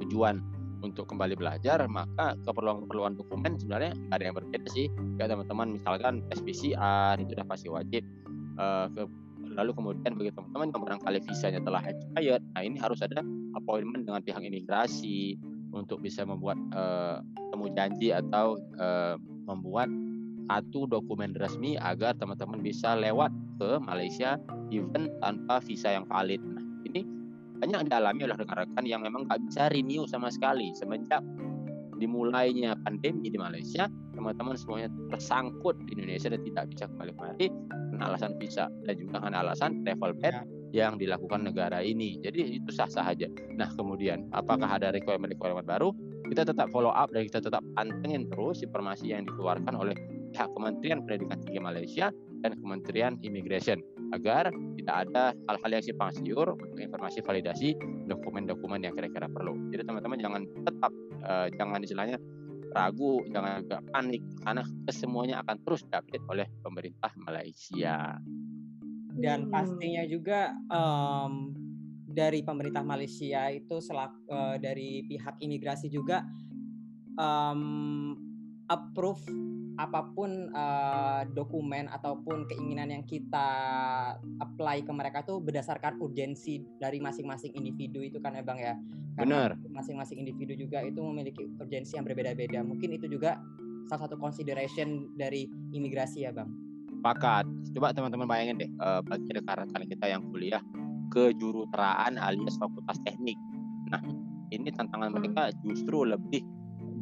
tujuan 0.00 0.40
untuk 0.80 1.04
kembali 1.12 1.36
belajar 1.36 1.84
maka 1.92 2.32
keperluan-keperluan 2.48 3.12
dokumen 3.12 3.60
sebenarnya 3.60 3.92
nggak 3.92 4.16
ada 4.16 4.24
yang 4.24 4.36
berbeda 4.36 4.68
sih 4.72 4.88
kayak 5.20 5.36
teman-teman 5.36 5.76
misalkan 5.76 6.24
tes 6.32 6.40
PCR 6.40 7.20
itu 7.20 7.36
sudah 7.36 7.46
pasti 7.46 7.68
wajib 7.68 8.02
uh, 8.56 8.88
ke, 8.88 9.04
lalu 9.52 9.70
kemudian 9.76 10.16
bagi 10.16 10.32
teman-teman 10.32 10.72
yang 10.72 10.82
barangkali 10.88 11.18
visanya 11.28 11.60
telah 11.60 11.82
expired 11.84 12.42
nah 12.56 12.62
ini 12.64 12.76
harus 12.80 13.00
ada 13.04 13.20
appointment 13.60 14.08
dengan 14.08 14.24
pihak 14.24 14.40
imigrasi 14.40 15.36
untuk 15.70 16.02
bisa 16.02 16.26
membuat 16.26 16.58
uh, 16.74 17.22
temu 17.54 17.70
janji 17.74 18.10
atau 18.10 18.58
uh, 18.78 19.14
membuat 19.46 19.90
satu 20.50 20.90
dokumen 20.90 21.30
resmi 21.38 21.78
agar 21.78 22.18
teman-teman 22.18 22.58
bisa 22.58 22.98
lewat 22.98 23.30
ke 23.62 23.78
Malaysia 23.86 24.34
even 24.74 25.06
tanpa 25.22 25.62
visa 25.62 25.94
yang 25.94 26.06
valid. 26.10 26.42
Nah, 26.42 26.64
ini 26.90 27.06
banyak 27.62 27.86
dialami 27.86 28.26
oleh 28.26 28.36
rekan-rekan 28.40 28.84
yang 28.88 29.04
memang 29.04 29.30
nggak 29.30 29.38
bisa 29.46 29.70
renew 29.70 30.08
sama 30.10 30.32
sekali 30.32 30.72
semenjak 30.74 31.22
dimulainya 32.00 32.72
pandemi 32.80 33.28
di 33.28 33.36
Malaysia 33.36 33.84
teman-teman 34.16 34.56
semuanya 34.56 34.88
tersangkut 35.12 35.76
di 35.84 36.00
Indonesia 36.00 36.32
dan 36.32 36.40
tidak 36.48 36.64
bisa 36.72 36.84
kembali 36.88 37.12
kembali 37.12 37.46
karena 37.92 38.04
alasan 38.08 38.32
visa 38.40 38.64
dan 38.88 38.94
juga 38.96 39.16
karena 39.20 39.38
alasan 39.44 39.84
travel 39.84 40.12
ban 40.16 40.32
ya. 40.32 40.42
Yang 40.70 40.96
dilakukan 40.96 41.46
negara 41.46 41.82
ini 41.82 42.18
jadi 42.22 42.62
itu 42.62 42.70
sah-sah 42.70 43.06
saja 43.10 43.26
nah 43.54 43.68
kemudian 43.74 44.30
apakah 44.30 44.66
ada 44.66 44.94
requirement-requirement 44.94 45.66
baru 45.66 45.90
kita 46.30 46.46
tetap 46.46 46.70
follow 46.70 46.94
up 46.94 47.10
dan 47.10 47.26
kita 47.26 47.42
tetap 47.42 47.62
pantengin 47.74 48.30
terus 48.30 48.62
informasi 48.62 49.10
yang 49.10 49.26
dikeluarkan 49.26 49.74
oleh 49.74 49.98
pihak 50.30 50.46
Kementerian 50.54 51.02
Pendidikan 51.02 51.42
Tinggi 51.42 51.58
Malaysia 51.58 52.06
dan 52.40 52.54
Kementerian 52.62 53.18
Immigration 53.26 53.82
agar 54.14 54.54
tidak 54.78 54.96
ada 55.06 55.34
hal-hal 55.50 55.70
yang 55.74 55.84
simpang 55.84 56.10
siur 56.14 56.54
untuk 56.54 56.78
informasi 56.78 57.18
validasi 57.22 57.74
dokumen-dokumen 58.06 58.82
yang 58.82 58.94
kira-kira 58.94 59.30
perlu. 59.30 59.54
Jadi 59.70 59.82
teman-teman 59.86 60.18
jangan 60.18 60.42
tetap 60.66 60.92
uh, 61.26 61.46
jangan 61.54 61.78
istilahnya 61.82 62.16
ragu, 62.70 63.26
jangan 63.34 63.66
agak 63.66 63.82
panik 63.90 64.22
karena 64.46 64.62
semuanya 64.90 65.36
akan 65.42 65.56
terus 65.66 65.82
diupdate 65.90 66.26
oleh 66.30 66.46
pemerintah 66.62 67.10
Malaysia. 67.26 68.18
Dan 69.14 69.48
hmm. 69.48 69.52
pastinya 69.52 70.02
juga 70.06 70.54
um, 70.70 71.54
dari 72.10 72.42
pemerintah 72.42 72.82
Malaysia 72.82 73.48
itu 73.54 73.78
selak, 73.78 74.12
uh, 74.26 74.58
dari 74.58 75.06
pihak 75.06 75.38
imigrasi 75.38 75.86
juga 75.86 76.26
um, 77.14 78.18
approve 78.66 79.22
apa 79.80 80.12
pun 80.12 80.52
uh, 80.52 81.24
dokumen 81.32 81.88
ataupun 81.88 82.44
keinginan 82.52 82.92
yang 82.92 83.04
kita 83.08 83.48
apply 84.44 84.84
ke 84.84 84.92
mereka 84.92 85.24
tuh 85.24 85.40
berdasarkan 85.40 85.96
urgensi 86.04 86.60
dari 86.76 87.00
masing-masing 87.00 87.56
individu 87.56 88.04
itu 88.04 88.20
kan 88.20 88.36
ya 88.36 88.44
bang 88.44 88.60
ya. 88.60 88.74
Benar. 89.20 89.52
masing-masing 89.68 90.22
individu 90.22 90.56
juga 90.56 90.80
itu 90.80 90.96
memiliki 91.02 91.44
urgensi 91.60 91.96
yang 91.98 92.08
berbeda-beda. 92.08 92.64
Mungkin 92.64 92.94
itu 92.94 93.04
juga 93.10 93.36
salah 93.88 94.06
satu 94.06 94.16
consideration 94.16 95.12
dari 95.18 95.50
imigrasi 95.74 96.24
ya 96.24 96.32
bang 96.32 96.69
Pakat. 97.00 97.48
Coba 97.76 97.96
teman-teman 97.96 98.28
bayangin 98.28 98.56
deh, 98.60 98.70
uh, 98.80 99.00
bagi 99.04 99.28
rekan-rekan 99.32 99.82
kita 99.88 100.06
yang 100.08 100.22
kuliah 100.28 100.62
kejuruteraan 101.10 102.20
alias 102.20 102.54
fakultas 102.60 103.00
teknik. 103.02 103.36
Nah, 103.90 104.02
ini 104.54 104.70
tantangan 104.70 105.10
mereka 105.10 105.50
justru 105.64 106.06
lebih 106.06 106.44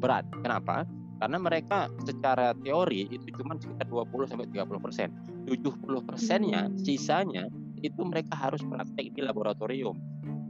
berat. 0.00 0.24
Kenapa? 0.40 0.88
karena 1.18 1.38
mereka 1.38 1.90
secara 2.06 2.54
teori 2.62 3.10
itu 3.10 3.26
cuma 3.34 3.58
sekitar 3.58 3.90
20 3.90 4.30
sampai 4.30 4.46
30 4.54 4.78
persen 4.84 5.08
70 5.50 5.74
persennya 6.06 6.70
hmm. 6.70 6.78
sisanya 6.78 7.50
itu 7.82 8.00
mereka 8.06 8.38
harus 8.38 8.62
praktek 8.62 9.14
di 9.14 9.20
laboratorium 9.22 9.98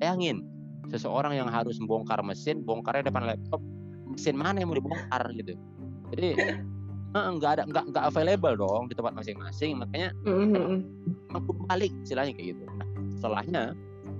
bayangin 0.00 0.44
seseorang 0.88 1.36
yang 1.36 1.48
harus 1.48 1.76
membongkar 1.80 2.20
mesin 2.20 2.64
bongkarnya 2.64 3.08
depan 3.08 3.24
laptop 3.28 3.60
mesin 4.08 4.36
mana 4.36 4.60
yang 4.60 4.68
mau 4.72 4.76
dibongkar 4.76 5.24
gitu 5.36 5.56
jadi 6.12 6.28
nggak 7.14 7.50
ada 7.58 7.62
nggak 7.64 7.84
nggak 7.94 8.04
available 8.04 8.54
dong 8.56 8.84
di 8.90 8.94
tempat 8.94 9.16
masing-masing 9.16 9.80
makanya 9.80 10.12
mm 10.28 10.84
balik 11.68 11.92
istilahnya 12.04 12.32
kayak 12.32 12.56
gitu 12.56 12.64
nah, 12.80 12.88
setelahnya 13.12 13.62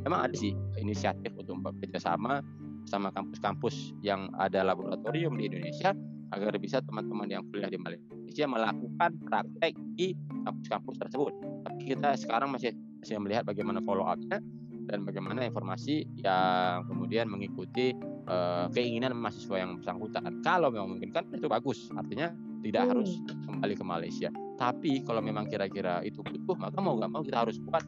memang 0.05 0.21
ada 0.29 0.35
sih 0.37 0.53
inisiatif 0.81 1.33
untuk 1.37 1.61
bekerja 1.65 2.01
sama 2.01 2.45
sama 2.89 3.13
kampus-kampus 3.13 3.93
yang 4.01 4.33
ada 4.41 4.65
laboratorium 4.65 5.37
di 5.37 5.53
Indonesia 5.53 5.93
agar 6.33 6.57
bisa 6.61 6.81
teman-teman 6.85 7.29
yang 7.29 7.45
kuliah 7.49 7.69
di 7.73 7.81
Malaysia 7.81 8.45
melakukan 8.45 9.17
praktek 9.25 9.73
di 9.97 10.13
kampus-kampus 10.45 10.97
tersebut. 11.01 11.33
Tapi 11.65 11.97
kita 11.97 12.17
sekarang 12.17 12.53
masih 12.53 12.77
masih 13.01 13.17
melihat 13.21 13.49
bagaimana 13.49 13.81
follow 13.85 14.05
up-nya 14.05 14.41
dan 14.89 15.05
bagaimana 15.05 15.45
informasi 15.45 16.09
yang 16.21 16.85
kemudian 16.89 17.29
mengikuti 17.29 17.93
uh, 18.29 18.69
keinginan 18.73 19.17
mahasiswa 19.17 19.57
yang 19.61 19.81
bersangkutan. 19.81 20.41
Kalau 20.41 20.73
memang 20.73 20.97
memungkinkan 20.97 21.29
itu 21.37 21.49
bagus, 21.49 21.93
artinya 21.93 22.33
tidak 22.65 22.83
hmm. 22.85 22.91
harus 22.95 23.11
kembali 23.47 23.75
ke 23.75 23.85
Malaysia. 23.85 24.29
Tapi 24.59 25.03
kalau 25.07 25.23
memang 25.23 25.47
kira-kira 25.47 26.03
itu 26.03 26.23
butuh, 26.23 26.57
maka 26.59 26.79
mau 26.83 26.99
nggak 26.99 27.11
mau 27.11 27.23
kita 27.23 27.47
harus 27.47 27.59
buat 27.63 27.85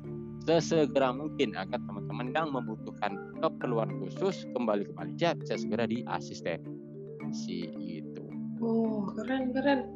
sesegera 0.47 1.13
mungkin 1.13 1.53
agar 1.59 1.79
teman-teman 1.85 2.33
yang 2.33 2.49
membutuhkan 2.55 3.19
keperluan 3.45 3.91
khusus 4.01 4.49
kembali 4.57 4.89
ke 4.89 4.93
Malaysia 4.97 5.37
bisa 5.37 5.55
segera 5.61 5.85
diasistensi 5.85 7.69
Oh, 8.61 9.09
keren 9.17 9.57
keren. 9.57 9.89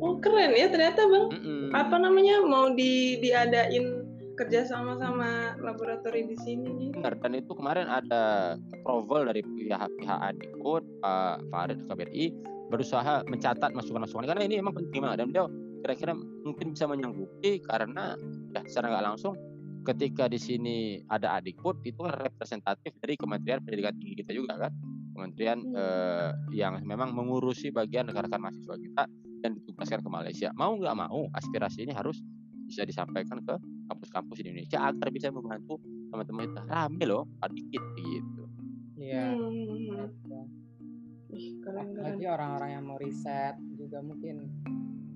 Oh, 0.00 0.16
keren 0.20 0.56
ya 0.56 0.72
ternyata, 0.72 1.04
Bang. 1.04 1.26
Mm 1.36 1.40
-mm. 1.40 1.68
Apa 1.76 1.96
namanya? 2.00 2.40
Mau 2.48 2.72
di 2.72 3.20
diadain 3.20 4.06
kerja 4.36 4.68
sama 4.68 5.00
sama 5.00 5.56
laboratorium 5.60 6.32
di 6.32 6.38
sini 6.44 6.68
nih. 6.68 6.90
Benar, 6.96 7.16
dan 7.24 7.32
itu 7.36 7.52
kemarin 7.56 7.88
ada 7.88 8.56
approval 8.72 9.32
dari 9.32 9.40
pihak 9.40 9.88
pihak 10.00 10.20
Adikut, 10.20 10.84
Pak 11.00 11.48
Farid 11.48 11.80
KBRI 11.88 12.55
berusaha 12.66 13.22
mencatat 13.26 13.70
masukan-masukan 13.72 14.26
karena 14.26 14.42
ini 14.46 14.58
memang 14.58 14.74
penting 14.74 15.00
banget 15.02 15.22
dan 15.22 15.26
beliau 15.30 15.46
kira-kira 15.86 16.12
mungkin 16.18 16.74
bisa 16.74 16.90
menyanggupi 16.90 17.62
karena 17.62 18.18
ya 18.50 18.62
secara 18.66 18.90
nggak 18.90 19.04
langsung 19.06 19.34
ketika 19.86 20.26
di 20.26 20.38
sini 20.42 20.76
ada 21.06 21.38
Adikut 21.38 21.78
itu 21.86 22.02
kan 22.02 22.18
representatif 22.18 22.90
dari 22.98 23.14
Kementerian 23.14 23.62
Pendidikan 23.62 23.94
Tinggi 23.94 24.18
kita 24.18 24.34
juga 24.34 24.58
kan 24.58 24.74
kementerian 25.16 25.58
hmm. 25.62 25.78
eh, 25.78 26.30
yang 26.52 26.82
memang 26.84 27.16
mengurusi 27.16 27.72
bagian 27.72 28.10
rekan-rekan 28.10 28.42
mahasiswa 28.42 28.76
kita 28.76 29.04
dan 29.40 29.50
ditugaskan 29.56 30.04
ke 30.04 30.10
Malaysia. 30.12 30.48
Mau 30.52 30.76
nggak 30.76 30.92
mau 30.92 31.32
aspirasi 31.32 31.88
ini 31.88 31.96
harus 31.96 32.20
bisa 32.68 32.82
disampaikan 32.84 33.40
ke 33.40 33.54
kampus-kampus 33.88 34.42
di 34.42 34.50
Indonesia 34.50 34.84
agar 34.84 35.08
bisa 35.08 35.32
membantu 35.32 35.80
teman-teman 36.12 36.50
itu 36.50 36.60
rame 36.66 37.04
loh, 37.06 37.24
sedikit 37.40 37.82
gitu. 37.96 38.42
Iya. 39.00 39.32
Hmm. 39.32 40.55
Keren, 41.62 41.86
keren. 41.94 42.04
Lagi 42.16 42.24
orang-orang 42.26 42.70
yang 42.72 42.84
mau 42.86 42.98
riset 42.98 43.54
juga 43.76 43.98
mungkin 44.00 44.48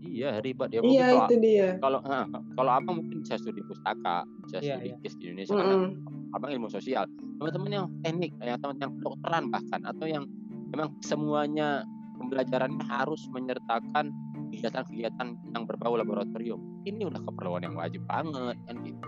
Iya 0.01 0.41
ribet 0.41 0.71
ya. 0.73 0.81
Iya 0.81 1.07
Mungkin 1.13 1.29
itu 1.29 1.35
dia. 1.45 1.69
kalau 1.79 2.01
kalau, 2.01 2.09
nah, 2.09 2.25
kalau 2.57 2.71
abang 2.73 2.95
mungkin 3.05 3.21
bisa 3.21 3.37
studi 3.37 3.61
pustaka, 3.63 4.25
bisa 4.49 4.59
Iya, 4.59 4.81
studi 4.81 4.89
iya. 4.91 4.97
Di 4.97 5.25
Indonesia 5.29 5.55
karena 5.55 5.77
Mm-mm. 5.77 6.33
abang 6.35 6.51
ilmu 6.57 6.69
sosial. 6.73 7.05
Teman-teman 7.37 7.71
yang 7.71 7.87
teknik, 8.01 8.33
yang 8.41 8.59
teman 8.59 8.77
yang 8.81 8.93
kedokteran 9.01 9.45
bahkan 9.53 9.81
atau 9.85 10.07
yang 10.09 10.25
memang 10.73 10.89
semuanya 11.05 11.85
pembelajarannya 12.17 12.81
harus 12.89 13.29
menyertakan 13.33 14.13
kegiatan-kegiatan 14.51 15.29
yang 15.57 15.63
berbau 15.69 15.95
laboratorium. 15.95 16.59
Ini 16.85 17.07
udah 17.07 17.21
keperluan 17.25 17.63
yang 17.65 17.77
wajib 17.77 18.03
banget 18.09 18.57
kan 18.67 18.77
gitu. 18.83 19.05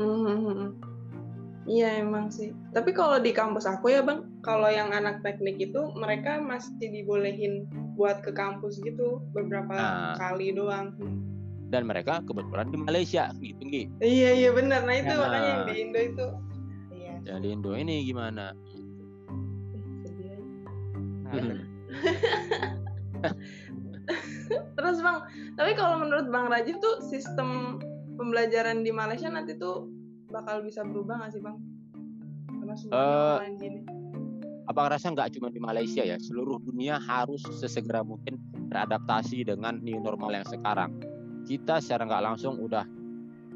Mhm. 0.00 0.76
Iya 1.66 2.02
emang 2.04 2.30
sih. 2.30 2.54
Tapi 2.70 2.94
kalau 2.94 3.18
di 3.18 3.34
kampus 3.34 3.66
aku 3.66 3.90
ya 3.90 4.00
bang, 4.02 4.22
kalau 4.46 4.70
yang 4.70 4.94
anak 4.94 5.18
teknik 5.20 5.58
itu 5.58 5.90
mereka 5.92 6.38
masih 6.38 6.70
dibolehin 6.78 7.66
buat 7.98 8.22
ke 8.22 8.30
kampus 8.30 8.78
gitu 8.78 9.18
beberapa 9.34 9.74
Nah. 9.74 10.14
kali 10.14 10.54
doang. 10.54 10.94
Dan 11.66 11.82
mereka 11.84 12.22
kebetulan 12.22 12.70
di 12.70 12.78
Malaysia 12.78 13.34
gitu 13.36 13.58
Gi. 13.60 13.90
Iya 13.98 14.30
iya 14.32 14.50
benar. 14.54 14.86
Nah 14.86 14.94
itu 14.94 15.10
Ya. 15.10 15.18
makanya 15.18 15.48
yang 15.50 15.64
di 15.66 15.74
Indo 15.76 15.98
itu. 16.00 16.26
Iya. 16.94 17.14
Dan 17.26 17.42
di 17.42 17.48
Indo 17.50 17.74
ini 17.74 18.06
gimana? 18.06 18.54
Nah. 21.26 21.58
Terus 24.76 25.02
bang, 25.02 25.18
tapi 25.58 25.74
kalau 25.74 25.98
menurut 25.98 26.30
bang 26.30 26.46
Rajib 26.46 26.78
tuh 26.78 27.02
sistem 27.02 27.82
pembelajaran 28.14 28.86
di 28.86 28.94
Malaysia 28.94 29.26
nanti 29.26 29.58
tuh 29.58 29.90
bakal 30.30 30.62
bisa 30.62 30.86
berubah 30.86 31.18
nggak 31.18 31.32
sih 31.34 31.42
bang? 31.42 31.58
Karena 32.46 32.74
semuanya 32.78 33.02
Eh, 33.02 33.34
online 33.34 33.56
gini. 33.58 33.80
Abang 34.66 34.90
rasa 34.90 35.14
nggak 35.14 35.38
cuma 35.38 35.46
di 35.54 35.62
Malaysia 35.62 36.02
ya, 36.02 36.18
seluruh 36.18 36.58
dunia 36.58 36.98
harus 36.98 37.38
sesegera 37.54 38.02
mungkin 38.02 38.34
beradaptasi 38.66 39.46
dengan 39.46 39.78
new 39.78 40.02
normal 40.02 40.42
yang 40.42 40.46
sekarang. 40.46 40.98
Kita 41.46 41.78
secara 41.78 42.02
nggak 42.10 42.22
langsung 42.26 42.58
udah 42.58 42.82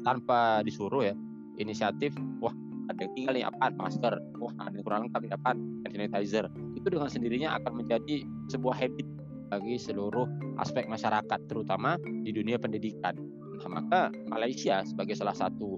tanpa 0.07 0.63
disuruh 0.63 1.11
ya, 1.11 1.15
inisiatif, 1.59 2.15
wah 2.39 2.55
ada 2.87 3.03
yang 3.03 3.13
tinggal 3.15 3.33
nih 3.35 3.43
apaan, 3.43 3.75
masker, 3.75 4.13
wah 4.39 4.53
ada 4.63 4.71
yang 4.71 4.85
kurang 4.87 5.01
lengkap 5.11 5.35
apaan, 5.35 5.57
hand 5.83 5.91
sanitizer. 5.91 6.45
Itu 6.79 6.87
dengan 6.87 7.11
sendirinya 7.11 7.59
akan 7.59 7.83
menjadi 7.83 8.23
sebuah 8.47 8.75
habit 8.79 9.07
bagi 9.51 9.75
seluruh 9.75 10.27
aspek 10.63 10.87
masyarakat, 10.87 11.39
terutama 11.51 11.99
di 12.23 12.31
dunia 12.31 12.55
pendidikan. 12.55 13.19
Nah, 13.59 13.67
maka 13.67 14.15
Malaysia 14.31 14.79
sebagai 14.87 15.19
salah 15.19 15.35
satu 15.35 15.75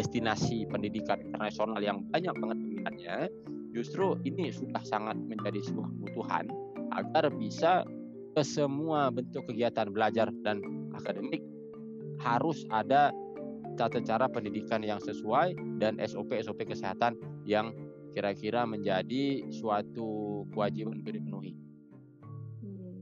destinasi 0.00 0.64
pendidikan 0.72 1.20
internasional 1.20 1.76
yang 1.84 2.00
banyak 2.08 2.32
banget 2.32 2.58
peminatnya, 2.64 3.16
justru 3.70 4.18
ini 4.26 4.50
sudah 4.50 4.82
sangat 4.82 5.16
menjadi 5.18 5.62
sebuah 5.70 5.88
kebutuhan 5.88 6.44
agar 6.94 7.30
bisa 7.34 7.86
ke 8.34 8.42
semua 8.46 9.10
bentuk 9.10 9.46
kegiatan 9.50 9.90
belajar 9.90 10.30
dan 10.46 10.62
akademik 10.94 11.42
harus 12.22 12.62
ada 12.70 13.10
tata 13.78 14.02
cara 14.02 14.28
pendidikan 14.28 14.84
yang 14.84 15.00
sesuai 15.00 15.56
dan 15.80 15.96
SOP-SOP 15.96 16.68
kesehatan 16.68 17.16
yang 17.48 17.72
kira-kira 18.12 18.66
menjadi 18.66 19.46
suatu 19.54 20.42
kewajiban 20.52 21.00
untuk 21.00 21.14
dipenuhi. 21.16 21.52
Hmm. 22.60 23.00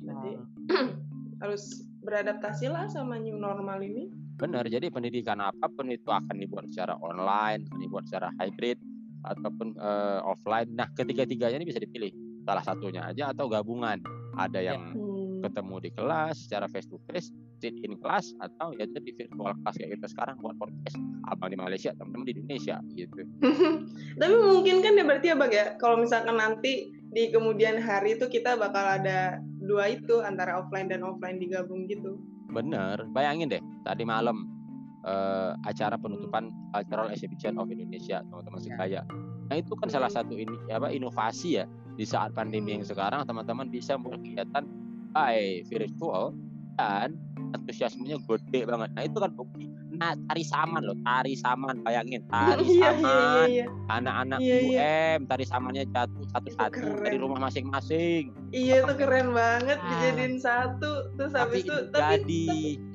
Berarti 0.00 0.32
harus 1.42 1.84
beradaptasi 2.06 2.70
lah 2.70 2.86
sama 2.88 3.18
new 3.20 3.36
normal 3.36 3.82
ini. 3.82 4.08
Benar, 4.34 4.66
jadi 4.66 4.90
pendidikan 4.90 5.38
apa 5.38 5.70
pun 5.70 5.90
itu 5.90 6.10
akan 6.10 6.34
dibuat 6.34 6.66
secara 6.70 6.98
online, 6.98 7.66
akan 7.70 7.78
dibuat 7.82 8.06
secara 8.10 8.34
hybrid 8.42 8.78
ataupun 9.24 9.74
eh, 9.76 10.20
offline. 10.22 10.68
Nah, 10.76 10.88
ketiga-tiganya 10.92 11.56
ini 11.56 11.66
bisa 11.66 11.80
dipilih 11.80 12.12
salah 12.44 12.64
satunya 12.64 13.02
aja 13.08 13.32
atau 13.32 13.48
gabungan. 13.48 13.98
Ada 14.36 14.60
yang 14.60 14.92
Hmm. 14.92 15.40
ketemu 15.46 15.76
di 15.80 15.90
kelas 15.92 16.48
secara 16.48 16.66
face 16.66 16.88
to 16.88 16.96
face, 17.08 17.28
sit 17.60 17.76
in 17.84 17.96
kelas 18.00 18.32
atau 18.40 18.72
ya 18.76 18.88
jadi 18.88 19.10
virtual 19.14 19.52
kelas 19.60 19.74
kayak 19.76 20.00
kita 20.00 20.06
sekarang 20.10 20.36
buat 20.40 20.56
podcast. 20.56 20.96
Abang 21.28 21.52
di 21.52 21.56
Malaysia, 21.56 21.92
teman-teman 21.96 22.28
di 22.28 22.32
Indonesia 22.36 22.80
gitu. 22.92 23.24
Tapi 24.20 24.34
mungkin 24.40 24.80
kan 24.84 24.92
ya 24.96 25.04
berarti 25.04 25.26
ya 25.32 25.36
bang 25.36 25.52
ya, 25.52 25.66
kalau 25.80 26.00
misalkan 26.00 26.36
nanti 26.36 26.92
di 27.14 27.30
kemudian 27.30 27.78
hari 27.78 28.18
itu 28.18 28.26
kita 28.26 28.58
bakal 28.58 29.00
ada 29.00 29.38
dua 29.62 29.88
itu 29.92 30.20
antara 30.20 30.58
offline 30.60 30.90
dan 30.90 31.06
offline 31.06 31.38
digabung 31.38 31.86
gitu. 31.86 32.18
Bener, 32.50 33.04
bayangin 33.14 33.48
deh 33.48 33.62
tadi 33.86 34.04
malam 34.04 34.53
eh, 35.04 35.52
acara 35.64 35.94
penutupan 36.00 36.48
Cultural 36.72 37.12
Exhibition 37.12 37.60
of 37.60 37.68
Indonesia 37.68 38.24
teman-teman 38.24 38.60
Ya. 38.60 38.66
sekaya. 38.72 39.00
Nah 39.52 39.56
itu 39.60 39.72
kan 39.76 39.88
salah 39.92 40.08
satu 40.08 40.32
ini 40.34 40.56
apa 40.72 40.88
inovasi 40.88 41.60
ya 41.60 41.64
di 41.94 42.02
saat 42.08 42.32
pandemi 42.32 42.74
yang 42.74 42.82
sekarang 42.82 43.22
teman-teman 43.28 43.68
bisa 43.68 43.94
membuat 44.00 44.24
kegiatan 44.24 44.64
by 45.12 45.62
virtual 45.68 46.32
dan 46.74 47.14
antusiasmenya 47.54 48.18
gede 48.24 48.66
banget. 48.66 48.90
Nah 48.96 49.02
itu 49.06 49.18
kan 49.20 49.30
bukti. 49.30 49.70
Nah 49.94 50.12
tari 50.26 50.42
saman 50.42 50.82
loh, 50.82 50.96
tari 51.00 51.34
saman 51.34 51.76
bayangin 51.80 52.22
tari 52.32 52.62
Iya 52.62 52.74
iya 52.74 52.90
saman 52.92 53.46
iya. 53.48 53.66
anak-anak 53.88 54.38
Iya, 54.38 54.56
iya. 54.58 54.80
UM 55.14 55.20
tari 55.24 55.44
samannya 55.44 55.84
jatuh 55.88 56.24
satu-satu 56.30 56.86
dari 57.00 57.16
rumah 57.16 57.38
masing-masing. 57.40 58.34
Iya 58.50 58.82
itu 58.82 58.94
keren 58.94 59.30
banget 59.30 59.76
Ah. 59.76 59.88
dijadiin 59.90 60.36
satu 60.36 60.90
terus 61.14 61.30
tapi 61.30 61.60
habis 61.60 61.62
itu 61.62 61.74
itu 61.74 61.90
tapi 61.90 62.14
jadi 62.14 62.42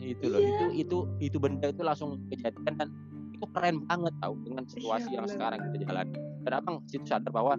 itu 0.06 0.26
loh 0.26 0.40
iya. 0.40 0.50
itu 0.50 0.66
itu 0.76 0.98
itu 1.20 1.38
benda 1.38 1.68
itu 1.68 1.82
langsung 1.82 2.18
kejadian 2.28 2.74
dan 2.76 2.90
itu 3.32 3.46
keren 3.50 3.78
banget 3.84 4.14
tau 4.18 4.34
dengan 4.40 4.64
situasi 4.66 5.08
Iya, 5.08 5.16
yang 5.16 5.26
bener. 5.26 5.36
sekarang 5.36 5.60
kita 5.66 5.76
jalani 5.86 6.14
dan 6.40 6.52
abang 6.54 6.76
situ 6.86 7.06
sadar 7.06 7.30
bahwa 7.30 7.56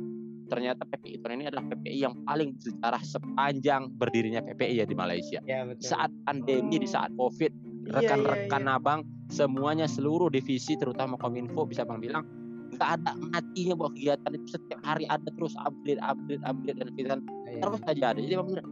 ternyata 0.47 0.83
PPI 0.83 1.23
tahun 1.23 1.35
ini 1.37 1.45
adalah 1.47 1.65
PPI 1.65 1.99
yang 2.01 2.15
paling 2.25 2.59
sejarah 2.59 2.99
sepanjang 3.01 3.87
berdirinya 3.95 4.43
PPI 4.43 4.75
ya 4.77 4.85
di 4.85 4.93
Malaysia 4.95 5.39
ya 5.45 5.63
betul. 5.63 5.87
saat 5.87 6.11
pandemi 6.25 6.77
di 6.77 6.89
saat 6.89 7.15
covid 7.15 7.53
Iya, 7.81 7.97
rekan-rekan 7.97 8.63
iya, 8.63 8.77
abang 8.77 9.01
semuanya 9.31 9.87
seluruh 9.87 10.29
divisi 10.29 10.75
terutama 10.75 11.15
kominfo 11.17 11.63
bisa 11.65 11.87
abang 11.87 12.03
bilang 12.03 12.27
nggak 12.75 12.91
ada 13.03 13.13
matinya 13.31 13.75
buat 13.79 13.95
kegiatan 13.95 14.31
itu 14.35 14.47
setiap 14.59 14.81
hari 14.83 15.07
ada 15.07 15.27
terus 15.35 15.55
update 15.59 15.99
update 16.03 16.43
update 16.45 16.77
dan 16.79 16.89
kegiatan 16.95 17.21
Ya, 17.51 17.59
terus 17.67 17.83
aja 17.83 18.05
ada. 18.15 18.19
Jadi 18.23 18.35
abang 18.39 18.49
bilang 18.55 18.67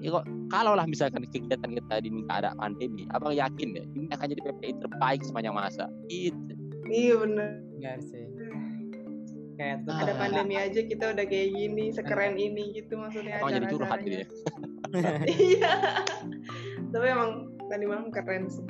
"Eh, 0.00 0.08
kok 0.08 0.24
kalau 0.48 0.72
lah 0.72 0.88
misalkan 0.88 1.20
kegiatan 1.28 1.68
kita 1.68 1.94
di 2.00 2.08
ada 2.32 2.56
pandemi 2.56 3.04
abang 3.12 3.36
yakin 3.36 3.76
deh 3.76 3.84
ini 3.92 4.08
akan 4.08 4.26
jadi 4.32 4.42
PPI 4.48 4.72
terbaik 4.80 5.20
sepanjang 5.20 5.52
masa. 5.52 5.84
Itu 6.08 6.56
iya 6.88 7.20
bener. 7.20 7.60
Benar 7.76 8.00
sih. 8.00 8.24
Kayak 9.60 9.84
tetap 9.84 9.96
ada 10.00 10.12
Ah. 10.12 10.16
pandemi 10.16 10.56
aja 10.56 10.80
kita 10.80 11.12
udah 11.12 11.24
kayak 11.28 11.48
gini 11.52 11.84
sekeren 11.92 12.40
ini 12.40 12.72
gitu 12.72 12.96
maksudnya 12.96 13.36
abang 13.36 13.52
jadi 13.52 13.66
curhat 13.68 13.98
gitu 14.00 14.16
ya. 14.24 14.26
Iya. 15.28 15.72
Tapi 16.90 17.06
emang 17.06 17.52
tadi 17.68 17.84
malam 17.84 18.08
keren 18.08 18.48
sih 18.48 18.64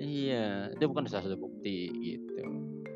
iya 0.00 0.72
itu 0.72 0.84
bukan 0.88 1.04
salah 1.06 1.28
satu 1.28 1.36
bukti 1.36 1.92
gitu. 2.00 2.42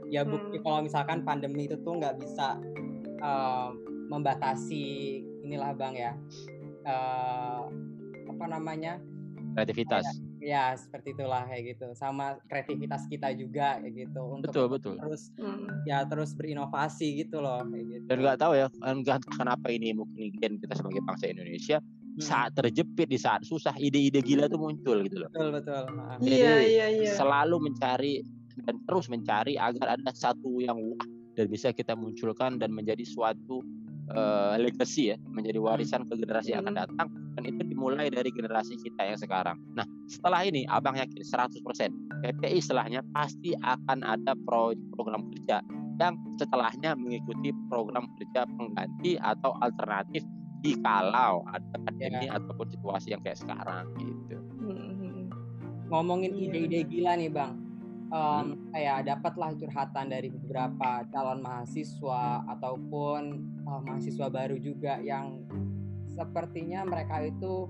Ya 0.09 0.25
bukti 0.25 0.57
Hmm. 0.57 0.65
kalau 0.65 0.81
misalkan 0.81 1.21
pandemi 1.23 1.69
itu 1.69 1.77
tuh 1.85 2.01
nggak 2.01 2.17
bisa 2.19 2.57
eh, 3.21 3.69
membatasi 4.09 4.85
inilah 5.45 5.73
bang 5.77 5.95
ya. 5.97 6.13
Eh, 6.85 7.63
apa 8.29 8.45
namanya? 8.49 9.01
Kreativitas. 9.55 10.05
Ya 10.43 10.75
seperti 10.77 11.15
itulah 11.17 11.47
kayak 11.49 11.77
gitu. 11.77 11.87
Sama 11.97 12.37
kreativitas 12.51 13.07
kita 13.09 13.33
juga 13.33 13.81
kayak 13.81 13.95
gitu. 13.97 14.21
Untuk 14.29 14.51
betul 14.53 14.67
betul. 14.69 14.95
terus 15.01 15.33
Hmm. 15.41 15.69
ya 15.89 16.05
terus 16.05 16.37
berinovasi 16.37 17.25
gitu 17.25 17.41
loh 17.41 17.65
kayak 17.65 17.85
gitu. 17.97 18.05
Dan 18.11 18.17
nggak 18.21 18.39
tahu 18.41 18.53
ya 18.59 18.67
enggak 18.85 19.25
kenapa 19.31 19.67
ini 19.73 19.97
mungkin 19.97 20.35
gen 20.37 20.61
kita 20.61 20.75
sebagai 20.77 21.01
bangsa 21.07 21.31
Indonesia 21.33 21.79
saat 22.21 22.51
terjepit 22.55 23.09
di 23.11 23.19
saat 23.19 23.43
susah 23.43 23.75
ide-ide 23.75 24.23
gila 24.23 24.47
tuh 24.47 24.61
muncul 24.61 25.03
gitu 25.03 25.25
loh 25.25 25.31
betul 25.33 25.49
betul 25.51 25.83
Ah, 25.99 26.17
Jadi, 26.23 26.37
iya 26.39 26.55
iya 26.63 26.87
iya 26.91 27.13
selalu 27.17 27.57
mencari 27.71 28.23
dan 28.63 28.79
terus 28.87 29.11
mencari 29.11 29.59
agar 29.59 29.99
ada 29.99 30.11
satu 30.15 30.63
yang 30.63 30.79
wah 30.79 31.07
dan 31.35 31.51
bisa 31.51 31.75
kita 31.75 31.99
munculkan 31.99 32.63
dan 32.63 32.71
menjadi 32.71 33.03
suatu 33.03 33.59
eh, 34.05 34.55
legacy 34.61 35.11
ya 35.11 35.17
menjadi 35.33 35.59
warisan 35.59 36.07
ke 36.07 36.15
generasi 36.21 36.55
yang 36.55 36.63
akan 36.63 36.75
Hmm. 36.77 36.83
datang 36.87 37.09
dan 37.35 37.43
itu 37.51 37.63
dimulai 37.67 38.07
dari 38.13 38.31
generasi 38.31 38.79
kita 38.79 39.03
yang 39.03 39.19
sekarang. 39.19 39.59
Nah 39.75 39.83
setelah 40.07 40.47
ini 40.47 40.63
abang 40.71 40.95
yakin 40.95 41.25
100% 41.25 41.91
PPI 42.23 42.63
setelahnya 42.63 43.03
pasti 43.11 43.57
akan 43.59 44.07
ada 44.07 44.39
pro 44.47 44.71
program 44.95 45.27
kerja 45.35 45.59
yang 45.99 46.15
setelahnya 46.39 46.95
mengikuti 46.95 47.51
program 47.67 48.07
kerja 48.15 48.47
pengganti 48.55 49.19
atau 49.19 49.57
alternatif 49.59 50.23
jikalau 50.65 51.45
ada 51.53 51.77
pandemi 51.85 52.27
ataupun 52.27 52.67
situasi 52.73 53.13
yang 53.13 53.21
kayak 53.21 53.37
sekarang 53.37 53.85
gitu. 54.01 54.41
Hmm. 54.59 55.29
ngomongin 55.93 56.33
Iya, 56.33 56.49
ide-ide 56.49 56.81
gila 56.89 57.13
nih 57.21 57.31
bang 57.31 57.53
Hmm. 58.15 58.71
kayak 58.71 59.11
dapatlah 59.11 59.59
curhatan 59.59 60.07
dari 60.07 60.31
beberapa 60.31 61.03
calon 61.11 61.43
mahasiswa 61.43 62.47
ataupun 62.47 63.23
eh, 63.67 63.81
mahasiswa 63.85 64.31
baru 64.31 64.55
juga 64.57 65.03
yang 65.03 65.43
sepertinya 66.15 66.87
mereka 66.87 67.27
itu 67.27 67.67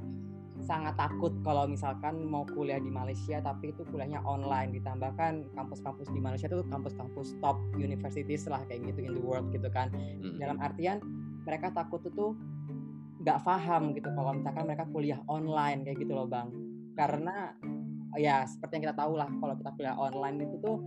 sangat 0.61 0.95
takut 1.01 1.33
kalau 1.43 1.65
misalkan 1.65 2.29
mau 2.29 2.45
kuliah 2.47 2.79
di 2.79 2.93
Malaysia 2.93 3.41
tapi 3.41 3.73
itu 3.73 3.89
kuliahnya 3.89 4.21
online 4.23 4.77
ditambahkan 4.77 5.49
kampus-kampus 5.57 6.13
di 6.13 6.21
Malaysia 6.21 6.47
itu 6.47 6.63
kampus-kampus 6.69 7.41
top 7.41 7.57
universities 7.75 8.45
lah 8.47 8.61
kayak 8.69 8.85
gitu 8.93 9.01
in 9.11 9.13
the 9.17 9.25
world 9.25 9.49
gitu 9.51 9.67
kan 9.73 9.89
Hmm. 9.91 10.37
dalam 10.39 10.61
artian 10.61 11.01
mereka 11.49 11.73
takut 11.73 12.05
itu 12.05 12.37
nggak 13.25 13.41
paham 13.41 13.97
gitu 13.97 14.09
kalau 14.13 14.37
misalkan 14.37 14.69
mereka 14.69 14.85
kuliah 14.93 15.21
online 15.33 15.81
kayak 15.83 15.99
gitu 16.05 16.13
loh 16.13 16.29
bang 16.29 16.53
karena 16.93 17.57
ya 18.15 18.45
seperti 18.47 18.79
yang 18.79 18.85
kita 18.93 18.97
tahu 19.01 19.17
lah 19.17 19.27
kalau 19.41 19.55
kita 19.57 19.71
kuliah 19.75 19.97
online 19.97 20.45
itu 20.45 20.57
tuh 20.61 20.79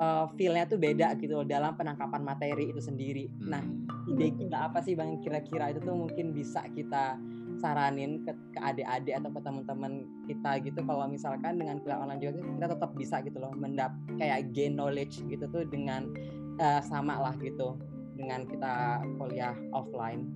uh, 0.00 0.26
feel-nya 0.34 0.66
tuh 0.66 0.80
beda 0.80 1.14
gitu 1.20 1.38
loh 1.38 1.46
dalam 1.46 1.78
penangkapan 1.78 2.22
materi 2.26 2.74
itu 2.74 2.82
sendiri. 2.82 3.30
Nah, 3.46 3.62
Hmm. 4.02 4.18
ide 4.18 4.34
kita 4.34 4.66
apa 4.66 4.82
sih 4.82 4.98
bang 4.98 5.22
kira-kira 5.22 5.70
itu 5.70 5.80
tuh 5.86 5.94
mungkin 5.94 6.34
bisa 6.34 6.66
kita 6.74 7.14
saranin 7.62 8.26
ke, 8.26 8.34
ke 8.50 8.58
adik-adik 8.58 9.14
atau 9.14 9.30
ke 9.30 9.40
teman-teman 9.46 9.92
kita 10.26 10.50
gitu 10.66 10.80
kalau 10.82 11.06
misalkan 11.06 11.54
dengan 11.54 11.78
kuliah 11.78 12.02
online 12.02 12.18
juga 12.18 12.42
kita 12.42 12.66
tetap 12.74 12.90
bisa 12.98 13.16
gitu 13.22 13.38
loh 13.38 13.54
mendap 13.54 13.94
kayak 14.18 14.50
gain 14.50 14.74
knowledge 14.74 15.22
gitu 15.30 15.46
tuh 15.46 15.62
dengan 15.70 16.10
uh, 16.58 16.82
sama 16.82 17.22
lah 17.22 17.34
gitu 17.38 17.78
dengan 18.18 18.42
kita 18.42 19.06
kuliah 19.22 19.54
offline. 19.70 20.26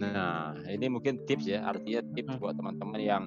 Nah, 0.00 0.56
ini 0.64 0.88
mungkin 0.88 1.20
tips 1.28 1.44
ya, 1.44 1.60
artinya 1.68 2.00
tips 2.16 2.32
Hmm. 2.36 2.40
buat 2.40 2.56
teman-teman 2.56 3.00
yang 3.00 3.24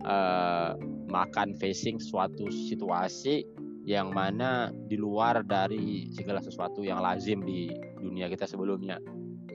eh, 0.00 0.70
makan 1.12 1.56
facing 1.60 2.00
suatu 2.00 2.48
situasi 2.48 3.44
yang 3.84 4.12
mana 4.12 4.72
di 4.88 4.96
luar 4.96 5.44
dari 5.44 6.08
segala 6.12 6.40
sesuatu 6.40 6.80
yang 6.80 7.00
lazim 7.00 7.44
di 7.44 7.68
dunia 8.00 8.28
kita 8.32 8.48
sebelumnya. 8.48 8.96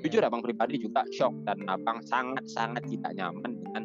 Jujur 0.06 0.22
abang 0.22 0.46
pribadi 0.46 0.78
juga 0.78 1.02
shock 1.10 1.34
dan 1.50 1.66
abang 1.66 2.02
sangat-sangat 2.06 2.86
tidak 2.86 3.18
nyaman 3.18 3.58
dengan 3.58 3.84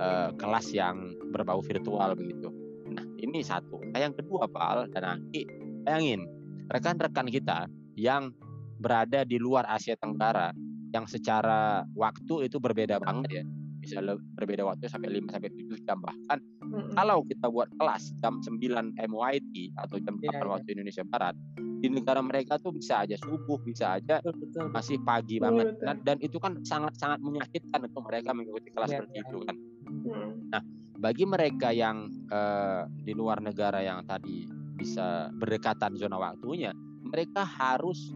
eh, 0.00 0.30
kelas 0.36 0.72
yang 0.72 1.12
berbau 1.28 1.60
virtual 1.60 2.16
begitu. 2.16 2.48
Nah 2.88 3.04
ini 3.20 3.44
satu. 3.44 3.76
Nah, 3.92 4.00
yang 4.00 4.16
kedua 4.16 4.48
Pak 4.48 4.96
dan 4.96 5.04
Aki, 5.04 5.44
bayangin 5.84 6.24
rekan-rekan 6.72 7.28
kita 7.28 7.68
yang 8.00 8.32
berada 8.80 9.28
di 9.28 9.36
luar 9.36 9.68
Asia 9.68 9.98
Tenggara 9.98 10.56
yang 10.90 11.04
secara 11.04 11.84
waktu 11.92 12.48
itu 12.48 12.56
berbeda 12.58 12.98
banget 12.98 13.42
ya 13.42 13.44
bisa 13.78 14.02
berbeda 14.34 14.66
waktu 14.66 14.90
sampai 14.90 15.16
5 15.16 15.32
sampai 15.32 15.48
7 15.54 15.86
jam 15.86 15.98
bahkan 16.02 16.38
Mm-mm. 16.60 16.92
kalau 16.92 17.22
kita 17.24 17.46
buat 17.48 17.70
kelas 17.78 18.12
jam 18.20 18.36
9 18.42 18.58
MYT 18.98 19.54
atau 19.78 19.96
jam 20.02 20.18
8 20.18 20.28
Iya, 20.28 20.32
iya. 20.34 20.44
waktu 20.44 20.68
Indonesia 20.76 21.04
Barat 21.06 21.34
di 21.78 21.88
negara 21.88 22.20
mereka 22.20 22.58
tuh 22.58 22.74
bisa 22.74 23.06
aja 23.06 23.14
subuh 23.16 23.56
bisa 23.62 23.96
aja 23.96 24.18
Betul 24.18 24.34
betul. 24.44 24.66
masih 24.74 24.98
pagi 25.06 25.38
Betul, 25.38 25.46
banget 25.46 25.66
betul. 25.72 25.84
dan, 25.86 25.96
dan 26.04 26.16
itu 26.20 26.36
kan 26.36 26.52
sangat-sangat 26.60 27.22
menyakitkan 27.22 27.80
untuk 27.86 28.02
mereka 28.04 28.30
mengikuti 28.34 28.68
kelas 28.74 28.88
Iya, 28.90 28.96
seperti 28.98 29.16
iya. 29.16 29.24
itu 29.24 29.38
kan 29.46 29.56
Mm. 29.88 30.30
bagi 31.00 31.24
mereka 31.24 31.72
yang 31.72 32.12
eh, 32.28 32.82
di 32.92 33.16
luar 33.16 33.40
negara 33.40 33.80
yang 33.80 34.04
tadi 34.04 34.44
bisa 34.76 35.32
berdekatan 35.32 35.96
zona 35.96 36.20
waktunya, 36.20 36.70
mereka 37.02 37.42
harus 37.42 38.12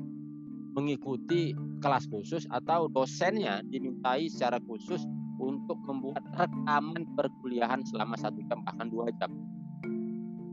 mengikuti 0.72 1.52
kelas 1.80 2.08
khusus 2.08 2.48
atau 2.50 2.88
dosennya 2.88 3.60
dimintai 3.68 4.28
secara 4.28 4.56
khusus 4.64 5.04
untuk 5.42 5.76
membuat 5.84 6.22
rekaman 6.38 7.02
perkuliahan 7.18 7.82
selama 7.90 8.14
satu 8.14 8.38
jam 8.46 8.62
bahkan 8.64 8.88
dua 8.88 9.10
jam. 9.18 9.32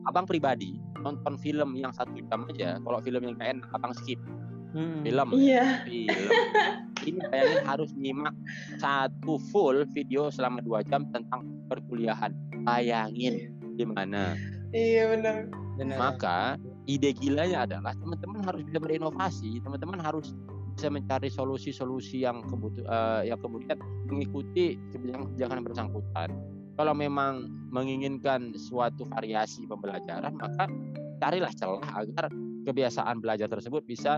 Abang 0.08 0.26
pribadi 0.26 0.80
nonton 1.00 1.38
film 1.38 1.78
yang 1.78 1.94
satu 1.94 2.18
jam 2.28 2.44
aja, 2.50 2.82
kalau 2.82 3.00
film 3.00 3.22
yang 3.24 3.38
enak 3.40 3.68
abang 3.72 3.94
skip 3.94 4.18
Hmm. 4.70 5.02
film 5.02 5.34
Iya. 5.34 5.82
film. 5.82 6.30
Ini 7.02 7.20
bayangin 7.34 7.62
harus 7.66 7.90
nyimak 7.98 8.36
satu 8.78 9.42
full 9.50 9.82
video 9.90 10.30
selama 10.30 10.62
dua 10.62 10.86
jam 10.86 11.10
tentang 11.10 11.42
perkuliahan. 11.66 12.30
Bayangin 12.62 13.50
gimana. 13.82 14.38
Iya 14.70 15.18
benar. 15.18 15.50
Maka 15.98 16.60
ide 16.90 17.14
gilanya 17.14 17.70
adalah 17.70 17.94
teman-teman 17.94 18.42
harus 18.42 18.66
bisa 18.66 18.82
berinovasi, 18.82 19.62
teman-teman 19.62 20.02
harus 20.02 20.34
bisa 20.74 20.90
mencari 20.90 21.30
solusi-solusi 21.30 22.26
yang 22.26 22.42
kebutuh 22.50 22.82
eh, 22.82 23.30
yang 23.30 23.38
kemudian 23.38 23.78
mengikuti 24.10 24.74
kebijakan-kebijakan 24.90 25.60
bersangkutan. 25.62 26.30
Kalau 26.80 26.96
memang 26.96 27.46
menginginkan 27.70 28.56
suatu 28.56 29.06
variasi 29.06 29.68
pembelajaran, 29.70 30.34
maka 30.40 30.66
carilah 31.22 31.52
celah 31.54 31.84
agar 31.94 32.32
kebiasaan 32.66 33.22
belajar 33.22 33.46
tersebut 33.52 33.86
bisa 33.86 34.18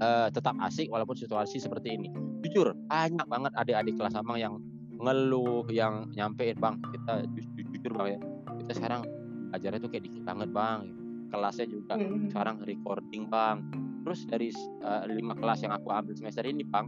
eh, 0.00 0.28
tetap 0.32 0.56
asik 0.64 0.88
walaupun 0.88 1.18
situasi 1.18 1.60
seperti 1.60 2.00
ini. 2.00 2.08
Jujur, 2.40 2.72
banyak 2.88 3.26
banget 3.28 3.52
adik-adik 3.58 4.00
kelas 4.00 4.16
abang 4.16 4.40
yang 4.40 4.56
ngeluh, 4.96 5.68
yang 5.68 6.08
nyampein 6.16 6.56
bang 6.56 6.80
kita 6.88 7.28
ju- 7.36 7.52
ju- 7.52 7.68
jujur 7.76 7.92
bang 8.00 8.16
ya, 8.16 8.20
kita 8.64 8.72
sekarang 8.80 9.04
belajarnya 9.52 9.80
tuh 9.82 9.90
kayak 9.92 10.04
dikit 10.08 10.22
banget 10.24 10.48
bang. 10.54 11.05
Kelasnya 11.26 11.66
juga 11.66 11.94
Mm. 11.96 12.30
sekarang 12.30 12.56
recording 12.62 13.26
bang. 13.26 13.62
Terus 14.06 14.20
dari 14.24 14.48
eh, 14.82 15.02
lima 15.10 15.34
kelas 15.34 15.66
yang 15.66 15.74
aku 15.74 15.90
ambil 15.90 16.14
semester 16.14 16.46
ini 16.46 16.62
bang, 16.62 16.86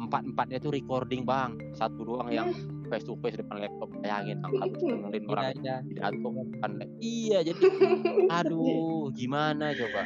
empat 0.00 0.24
empatnya 0.24 0.58
tuh 0.58 0.72
recording 0.72 1.22
bang. 1.22 1.56
Satu 1.76 2.04
doang 2.04 2.32
yang 2.32 2.48
face 2.88 3.04
to 3.04 3.18
face 3.20 3.36
depan 3.36 3.60
laptop. 3.60 3.92
Bayangin 4.00 4.40
bang 4.40 4.52
harus 4.56 4.80
dengerin 4.80 5.22
Iya, 5.22 5.30
orang 5.32 5.44
iya. 5.60 5.76
pidato 5.84 6.28
depan. 6.32 6.70
Iya 6.98 7.38
jadi 7.44 7.60
aduh 8.40 9.10
gimana 9.12 9.74
coba 9.74 10.02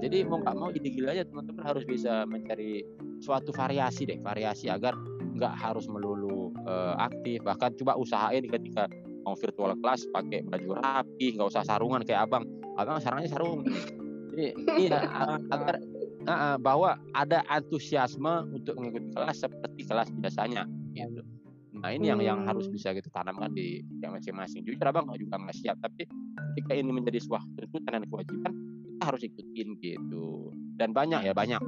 jadi 0.00 0.24
mau 0.24 0.40
nggak 0.40 0.56
mau 0.56 0.68
ide 0.72 0.88
gila 0.88 1.12
aja 1.12 1.24
teman-teman 1.28 1.62
harus 1.62 1.84
bisa 1.84 2.24
mencari 2.24 2.80
suatu 3.20 3.52
variasi 3.52 4.08
deh 4.08 4.18
variasi 4.18 4.66
agar 4.66 4.96
nggak 5.36 5.54
harus 5.54 5.86
melulu 5.86 6.50
eh, 6.64 6.94
aktif 6.98 7.44
bahkan 7.44 7.70
coba 7.76 7.94
usahain 7.96 8.44
ketika 8.44 8.88
mau 9.22 9.38
virtual 9.38 9.76
kelas 9.78 10.08
pakai 10.10 10.42
baju 10.42 10.80
rapi 10.80 11.36
nggak 11.36 11.48
usah 11.52 11.62
sarungan 11.62 12.02
kayak 12.02 12.26
abang 12.26 12.44
abang 12.82 12.98
sarangnya 13.02 13.30
sarung. 13.30 13.64
Jadi 14.32 14.46
iya 14.88 15.00
agar 15.52 15.76
ah, 16.26 16.56
bahwa 16.56 16.96
ada 17.12 17.44
antusiasme 17.48 18.50
untuk 18.52 18.78
mengikuti 18.78 19.12
kelas 19.14 19.36
seperti 19.42 19.82
kelas 19.86 20.08
biasanya 20.18 20.66
gitu. 20.96 21.22
Nah 21.72 21.90
ini 21.90 22.12
yang 22.12 22.20
yang 22.20 22.40
harus 22.44 22.68
Hmm. 22.68 22.76
bisa 22.76 22.92
kita 22.92 23.08
tanamkan 23.10 23.50
di 23.52 23.80
yang 24.04 24.12
masing-masing. 24.14 24.62
Jujur 24.62 24.84
abang 24.86 25.08
nggak 25.08 25.20
juga 25.20 25.40
nggak 25.40 25.56
siap 25.56 25.76
tapi 25.80 26.04
ketika 26.54 26.72
ini 26.76 26.90
menjadi 26.92 27.18
sebuah 27.22 27.42
tuntutan 27.56 27.90
dan 28.00 28.04
kewajiban 28.06 28.52
kita 28.98 29.04
harus 29.08 29.22
ikutin 29.24 29.68
gitu. 29.80 30.52
Dan 30.76 30.92
banyak 30.92 31.26
ya 31.26 31.32
banyak 31.32 31.60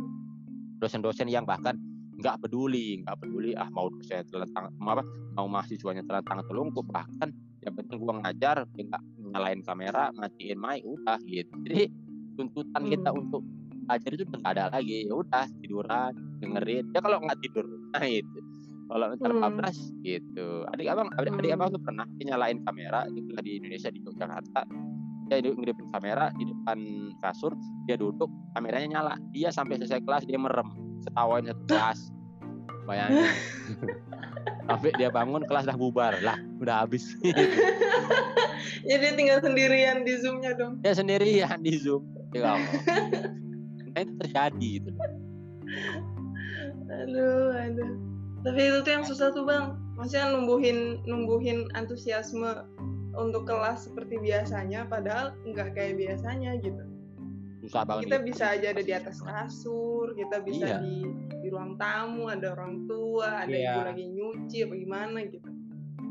dosen-dosen 0.78 1.32
yang 1.32 1.48
bahkan 1.48 1.78
nggak 2.14 2.46
peduli 2.46 3.02
nggak 3.02 3.16
peduli 3.18 3.58
ah 3.58 3.66
mau 3.74 3.90
dosen 3.90 4.22
telentang 4.30 4.70
mau 4.78 4.94
apa 4.94 5.02
mau 5.34 5.50
mahasiswanya 5.50 6.06
telentang 6.06 6.46
telungkup 6.46 6.86
bahkan 6.86 7.34
yang 7.66 7.74
penting 7.74 7.98
gua 7.98 8.22
ngajar 8.22 8.62
nggak 8.70 9.02
nyalain 9.34 9.60
kamera 9.66 10.14
matiin 10.14 10.58
mic 10.62 10.86
udah 10.86 11.18
gitu. 11.26 11.50
Jadi 11.66 11.90
tuntutan 12.38 12.82
kita 12.86 13.10
Hmm. 13.10 13.20
untuk 13.26 13.42
belajar 13.84 14.10
itu 14.14 14.24
udah 14.30 14.42
ada 14.46 14.64
lagi. 14.70 15.10
Ya 15.10 15.14
udah 15.14 15.44
tiduran 15.58 16.12
dengerin. 16.38 16.84
Ya 16.94 17.00
kalau 17.02 17.18
nggak 17.18 17.38
tidur 17.42 17.66
nah 17.94 18.06
itu 18.06 18.38
kalau 18.86 19.10
ntar 19.18 19.30
Hmm. 19.34 19.42
bablas 19.42 19.78
gitu. 20.06 20.62
Adik 20.70 20.86
abang 20.86 21.08
adik, 21.18 21.34
adik 21.34 21.52
abang 21.58 21.68
tuh 21.74 21.82
pernah 21.82 22.06
nyalain 22.22 22.62
kamera 22.62 23.10
di, 23.10 23.20
di 23.42 23.50
Indonesia 23.58 23.90
di 23.90 23.98
Yogyakarta. 24.00 24.62
Dia 25.24 25.40
ngidupin 25.40 25.88
kamera 25.88 26.28
di 26.36 26.44
depan 26.46 26.78
kasur 27.18 27.56
dia 27.88 27.96
duduk 27.96 28.28
kameranya 28.54 29.00
nyala. 29.00 29.14
Dia 29.32 29.50
sampai 29.50 29.80
selesai 29.80 30.04
kelas 30.04 30.28
dia 30.28 30.38
merem. 30.38 30.68
Ketawain 31.02 31.48
satu 31.48 31.64
kelas 31.68 32.00
bayangin 32.84 33.24
sampai 34.64 34.90
dia 34.96 35.08
bangun 35.12 35.44
kelas 35.44 35.68
dah 35.68 35.76
bubar 35.76 36.16
lah 36.24 36.38
udah 36.60 36.84
habis 36.86 37.04
Jadi 38.84 39.16
tinggal 39.16 39.40
sendirian 39.40 40.04
di 40.04 40.16
zoomnya 40.20 40.56
dong. 40.56 40.80
dia 40.80 40.92
sendirian 40.96 41.60
di 41.60 41.76
zoom 41.76 42.04
ya 42.32 42.56
nah, 42.56 44.00
itu 44.00 44.12
terjadi 44.24 44.68
gitu 44.80 44.90
Aduh, 46.94 47.50
aduh. 47.56 47.90
Tapi 48.44 48.60
itu 48.60 48.78
tuh 48.84 48.92
yang 48.92 49.04
susah 49.08 49.32
tuh 49.32 49.48
bang. 49.48 49.74
Maksudnya 49.96 50.36
numbuhin 50.36 51.00
numbuhin 51.08 51.66
antusiasme 51.72 52.66
untuk 53.14 53.46
kelas 53.48 53.88
seperti 53.88 54.18
biasanya, 54.20 54.84
padahal 54.90 55.32
nggak 55.48 55.74
kayak 55.74 55.96
biasanya 55.96 56.58
gitu. 56.60 56.82
Susah 57.64 57.82
banget 57.82 58.02
Kita 58.06 58.18
bisa 58.20 58.44
aja 58.52 58.66
ada 58.70 58.82
di 58.82 58.92
atas 58.92 59.16
kasur, 59.18 60.12
kita 60.12 60.36
bisa 60.40 60.66
Iya. 60.66 60.78
di 60.78 60.94
di 61.40 61.48
ruang 61.48 61.76
tamu, 61.76 62.28
ada 62.28 62.52
orang 62.52 62.84
tua, 62.84 63.44
ada 63.44 63.50
Iya. 63.50 63.72
ibu 63.72 63.80
lagi 63.84 64.04
nyuci 64.06 64.56
apa 64.62 64.74
gimana 64.74 65.18
gitu. 65.24 65.48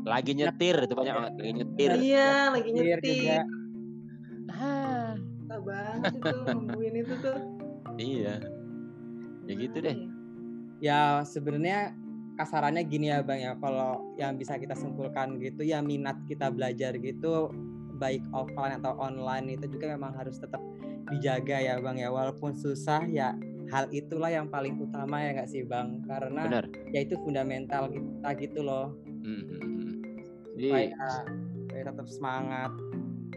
lagi 0.04 0.36
nyetir 0.36 0.76
itu 0.84 0.92
banyak 0.92 1.14
banget 1.16 1.32
lagi 1.40 1.52
nyetir 1.54 1.90
Iya, 1.96 2.32
lagi 2.52 2.70
nyetir. 2.70 3.40
ah, 4.50 5.16
Susah 5.16 5.60
banget 5.60 6.12
itu 6.14 6.36
numbuhin 6.44 6.94
itu 6.98 7.14
tuh. 7.20 7.38
iya 7.96 8.34
ya 9.44 9.54
gitu 9.54 9.76
deh 9.78 9.96
Ya 10.82 11.24
sebenarnya 11.24 11.96
kasarannya 12.34 12.82
gini 12.84 13.08
ya 13.08 13.22
bang 13.22 13.40
ya 13.40 13.52
kalau 13.56 14.04
yang 14.18 14.36
bisa 14.36 14.58
kita 14.58 14.74
simpulkan 14.74 15.38
gitu 15.38 15.62
ya 15.62 15.80
minat 15.80 16.18
kita 16.26 16.50
belajar 16.50 16.92
gitu 16.98 17.48
baik 17.96 18.20
offline 18.34 18.82
atau 18.82 18.92
online 18.98 19.54
itu 19.54 19.70
juga 19.70 19.94
memang 19.94 20.12
harus 20.12 20.36
tetap 20.36 20.60
dijaga 21.12 21.56
ya 21.60 21.74
bang 21.80 21.96
ya. 22.00 22.08
Walaupun 22.08 22.56
susah 22.56 23.04
ya 23.08 23.36
hal 23.72 23.88
itulah 23.90 24.30
yang 24.30 24.46
paling 24.48 24.76
utama 24.78 25.20
ya 25.20 25.36
nggak 25.36 25.50
sih 25.50 25.64
bang? 25.64 26.04
Karena 26.06 26.42
benar. 26.46 26.64
ya 26.92 27.00
itu 27.04 27.16
fundamental 27.20 27.90
kita 27.90 28.28
gitu 28.40 28.60
loh. 28.64 28.94
Mhm. 29.24 29.62
jadi 30.54 30.70
supaya, 30.70 31.10
supaya 31.66 31.82
tetap 31.90 32.06
semangat. 32.06 32.70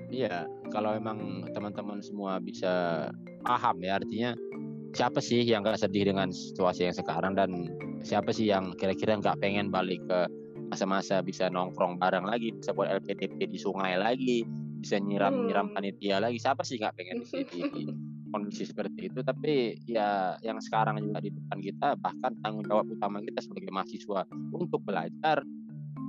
Iya, 0.08 0.47
kalau 0.71 0.95
memang 0.95 1.49
teman-teman 1.51 1.99
semua 1.99 2.39
bisa 2.39 3.08
paham 3.43 3.82
ya 3.82 3.99
artinya 3.99 4.32
siapa 4.95 5.19
sih 5.19 5.43
yang 5.43 5.65
gak 5.65 5.82
sedih 5.82 6.08
dengan 6.08 6.32
situasi 6.32 6.88
yang 6.88 6.95
sekarang 6.95 7.34
dan 7.36 7.51
siapa 8.06 8.32
sih 8.32 8.47
yang 8.47 8.71
kira-kira 8.77 9.19
nggak 9.19 9.39
pengen 9.43 9.67
balik 9.67 9.99
ke 10.08 10.19
masa-masa 10.67 11.23
bisa 11.23 11.47
nongkrong 11.47 11.99
bareng 11.99 12.27
lagi 12.27 12.51
bisa 12.56 12.75
buat 12.75 12.91
LPDP 12.91 13.47
di 13.47 13.60
sungai 13.60 13.95
lagi 13.95 14.43
bisa 14.81 15.01
nyiram 15.01 15.47
nyiram 15.47 15.69
Hmm. 15.71 15.75
panitia 15.75 16.21
lagi. 16.21 16.37
Siapa 16.39 16.61
sih 16.61 16.77
nggak 16.77 16.93
pengen 16.95 17.17
di, 17.25 17.39
di, 17.49 17.59
di 17.73 17.81
kondisi 18.33 18.63
seperti 18.67 19.09
itu? 19.11 19.19
Tapi 19.23 19.83
ya 19.89 20.37
yang 20.45 20.61
sekarang 20.61 21.01
juga 21.01 21.19
di 21.23 21.33
depan 21.33 21.57
kita 21.59 21.87
bahkan 21.99 22.33
tanggung 22.43 22.65
jawab 22.67 22.85
utama 22.91 23.19
kita 23.23 23.39
sebagai 23.41 23.71
mahasiswa 23.73 24.21
untuk 24.53 24.81
belajar 24.85 25.41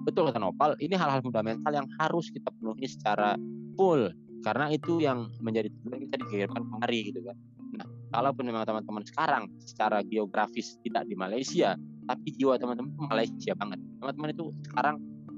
betul 0.08 0.24
kata 0.32 0.40
Nopal 0.40 0.72
ini 0.80 0.96
hal-hal 0.96 1.20
fundamental 1.20 1.68
yang 1.68 1.88
harus 2.00 2.32
kita 2.32 2.48
penuhi 2.56 2.88
secara 2.88 3.36
full. 3.76 4.08
Karena 4.40 4.70
itu 4.70 5.02
yang 5.02 5.28
menjadi 5.42 5.68
tujuan 5.68 5.98
kita 6.08 6.14
dikirimkan 6.24 6.62
kemari 6.62 7.10
gitu 7.10 7.20
kan. 7.26 7.36
Nah 7.74 7.86
kalaupun 8.14 8.48
memang 8.48 8.64
teman-teman 8.64 9.04
sekarang 9.04 9.50
secara 9.60 10.00
geografis 10.06 10.78
tidak 10.80 11.04
di 11.10 11.18
Malaysia 11.18 11.74
tapi 12.08 12.32
jiwa 12.32 12.56
teman-teman 12.56 12.96
Malaysia 12.96 13.52
banget. 13.52 13.82
Teman-teman 14.00 14.30
itu 14.32 14.44
sekarang 14.70 14.96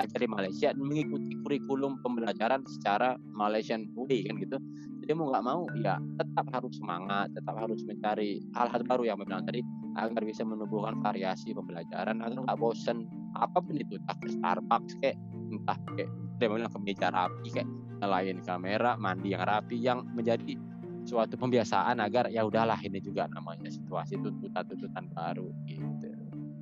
di 0.09 0.29
Malaysia 0.29 0.73
dan 0.73 0.81
mengikuti 0.81 1.37
kurikulum 1.45 2.01
pembelajaran 2.01 2.65
secara 2.65 3.21
Malaysian 3.37 3.91
way 3.97 4.25
kan 4.25 4.41
gitu. 4.41 4.57
Jadi 5.05 5.13
mau 5.17 5.33
nggak 5.33 5.45
mau 5.45 5.67
ya 5.81 5.99
tetap 6.17 6.47
harus 6.55 6.73
semangat 6.79 7.29
tetap 7.37 7.57
harus 7.59 7.81
mencari 7.85 8.41
hal-hal 8.57 8.83
baru 8.87 9.03
yang 9.13 9.19
memang 9.21 9.45
tadi 9.45 9.61
agar 9.99 10.23
bisa 10.23 10.47
menumbuhkan 10.47 11.03
variasi 11.03 11.53
pembelajaran 11.53 12.23
agar 12.23 12.39
nggak 12.41 12.59
bosen. 12.61 13.05
Apa 13.37 13.61
pun 13.61 13.77
itu 13.77 13.99
entah 13.99 14.17
ke 14.17 14.29
Starbucks 14.33 14.93
kayak 15.03 15.17
entah 15.51 15.79
kayak 15.99 16.11
dia 16.41 16.47
bilang 16.49 16.73
kemeja 16.73 17.09
rapi 17.13 17.49
kayak 17.53 17.69
nyalain 18.01 18.39
kamera 18.41 18.97
mandi 18.97 19.37
yang 19.37 19.45
rapi 19.45 19.77
yang 19.77 20.09
menjadi 20.17 20.57
suatu 21.05 21.37
pembiasaan 21.37 22.01
agar 22.01 22.29
ya 22.29 22.45
udahlah 22.45 22.79
ini 22.81 23.01
juga 23.01 23.29
namanya 23.33 23.69
situasi 23.69 24.21
tuntutan-tuntutan 24.21 25.11
baru 25.13 25.49
gitu. 25.69 26.09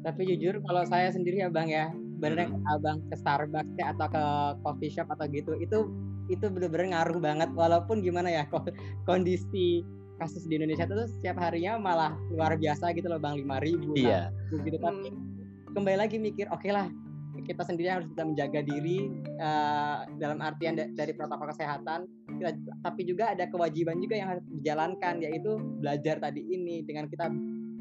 Tapi 0.03 0.31
jujur 0.31 0.63
kalau 0.63 0.87
saya 0.87 1.11
sendiri 1.11 1.43
ya 1.43 1.51
Bang 1.51 1.69
ya, 1.69 1.91
bener 2.19 2.51
Hmm. 2.51 2.67
Abang 2.69 2.99
ke 3.07 3.17
Starbucks 3.17 3.75
ya, 3.75 3.95
atau 3.95 4.07
ke 4.07 4.23
coffee 4.61 4.91
shop 4.91 5.09
atau 5.09 5.27
gitu, 5.27 5.55
itu 5.57 5.87
itu 6.29 6.45
bener-bener 6.45 6.93
ngaruh 6.93 7.19
banget. 7.19 7.49
Walaupun 7.55 8.05
gimana 8.05 8.29
ya 8.29 8.45
ko- 8.45 8.67
kondisi 9.07 9.81
kasus 10.19 10.45
di 10.45 10.59
Indonesia 10.59 10.85
itu 10.85 11.07
setiap 11.15 11.39
harinya 11.39 11.79
malah 11.79 12.13
luar 12.29 12.59
biasa 12.59 12.91
gitu 12.93 13.07
loh 13.07 13.17
Bang. 13.17 13.39
5000 13.39 13.95
iya. 13.95 14.29
gitu. 14.53 14.77
Tapi 14.77 15.09
Hmm. 15.09 15.73
kembali 15.73 15.97
lagi 15.97 16.19
mikir 16.19 16.51
oke 16.51 16.69
lah 16.69 16.91
kita 17.39 17.63
sendiri 17.63 17.89
harus 17.89 18.11
bisa 18.11 18.27
menjaga 18.27 18.61
diri 18.61 19.09
eh, 19.39 19.99
dalam 20.19 20.43
artian 20.43 20.75
da- 20.75 20.91
dari 20.91 21.15
protokol 21.15 21.49
kesehatan. 21.49 22.05
Kita, 22.29 22.51
tapi 22.83 23.07
juga 23.07 23.31
ada 23.31 23.47
kewajiban 23.47 23.97
juga 23.99 24.19
yang 24.19 24.29
harus 24.35 24.45
dijalankan 24.53 25.23
yaitu 25.23 25.55
belajar 25.79 26.19
tadi 26.19 26.43
ini 26.43 26.83
dengan 26.83 27.07
kita 27.07 27.31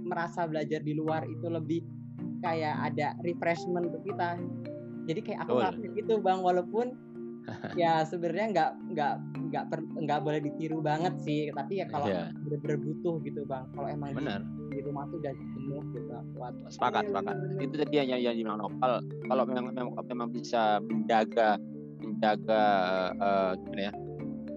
merasa 0.08 0.46
belajar 0.46 0.80
di 0.80 0.94
luar 0.94 1.26
itu 1.26 1.50
lebih 1.50 1.82
kayak 2.42 2.76
ada 2.94 3.08
refreshment 3.24 3.90
untuk 3.90 4.04
kita. 4.06 4.38
Jadi 5.08 5.20
kayak 5.24 5.40
aku 5.48 5.52
ngelakuin 5.58 5.92
gitu 5.96 6.14
bang. 6.20 6.40
Walaupun 6.44 6.88
ya 7.82 8.04
sebenarnya 8.04 8.48
nggak 8.52 8.72
nggak 8.92 9.14
nggak 9.48 9.64
nggak 10.04 10.20
boleh 10.20 10.40
ditiru 10.44 10.84
banget 10.84 11.16
sih. 11.24 11.48
Tapi 11.52 11.80
ya 11.80 11.86
kalau 11.88 12.08
Iya. 12.12 12.36
bener-bener 12.44 12.78
butuh 12.84 13.16
gitu 13.24 13.42
bang. 13.48 13.64
Kalau 13.72 13.88
emang 13.88 14.12
di, 14.12 14.18
benar. 14.20 14.40
di 14.68 14.78
rumah 14.84 15.08
tuh 15.08 15.18
udah 15.24 15.34
jenuh 15.34 15.84
gitu 15.96 16.12
kuat 16.36 16.54
sepakat 16.68 17.04
Iya, 17.08 17.10
sepakat 17.10 17.36
benar-benar. 17.40 17.64
itu 17.64 17.76
tadi 17.80 17.94
yang 17.96 18.08
yang 18.20 18.36
dibilang 18.36 18.60
Nopal 18.60 18.92
kalau 19.28 19.44
memang 19.48 19.64
memang, 19.72 19.94
memang 20.06 20.28
bisa 20.32 20.84
menjaga 20.84 21.56
menjaga 21.98 22.64
eh, 23.16 23.52
gimana 23.64 23.82
ya 23.82 23.94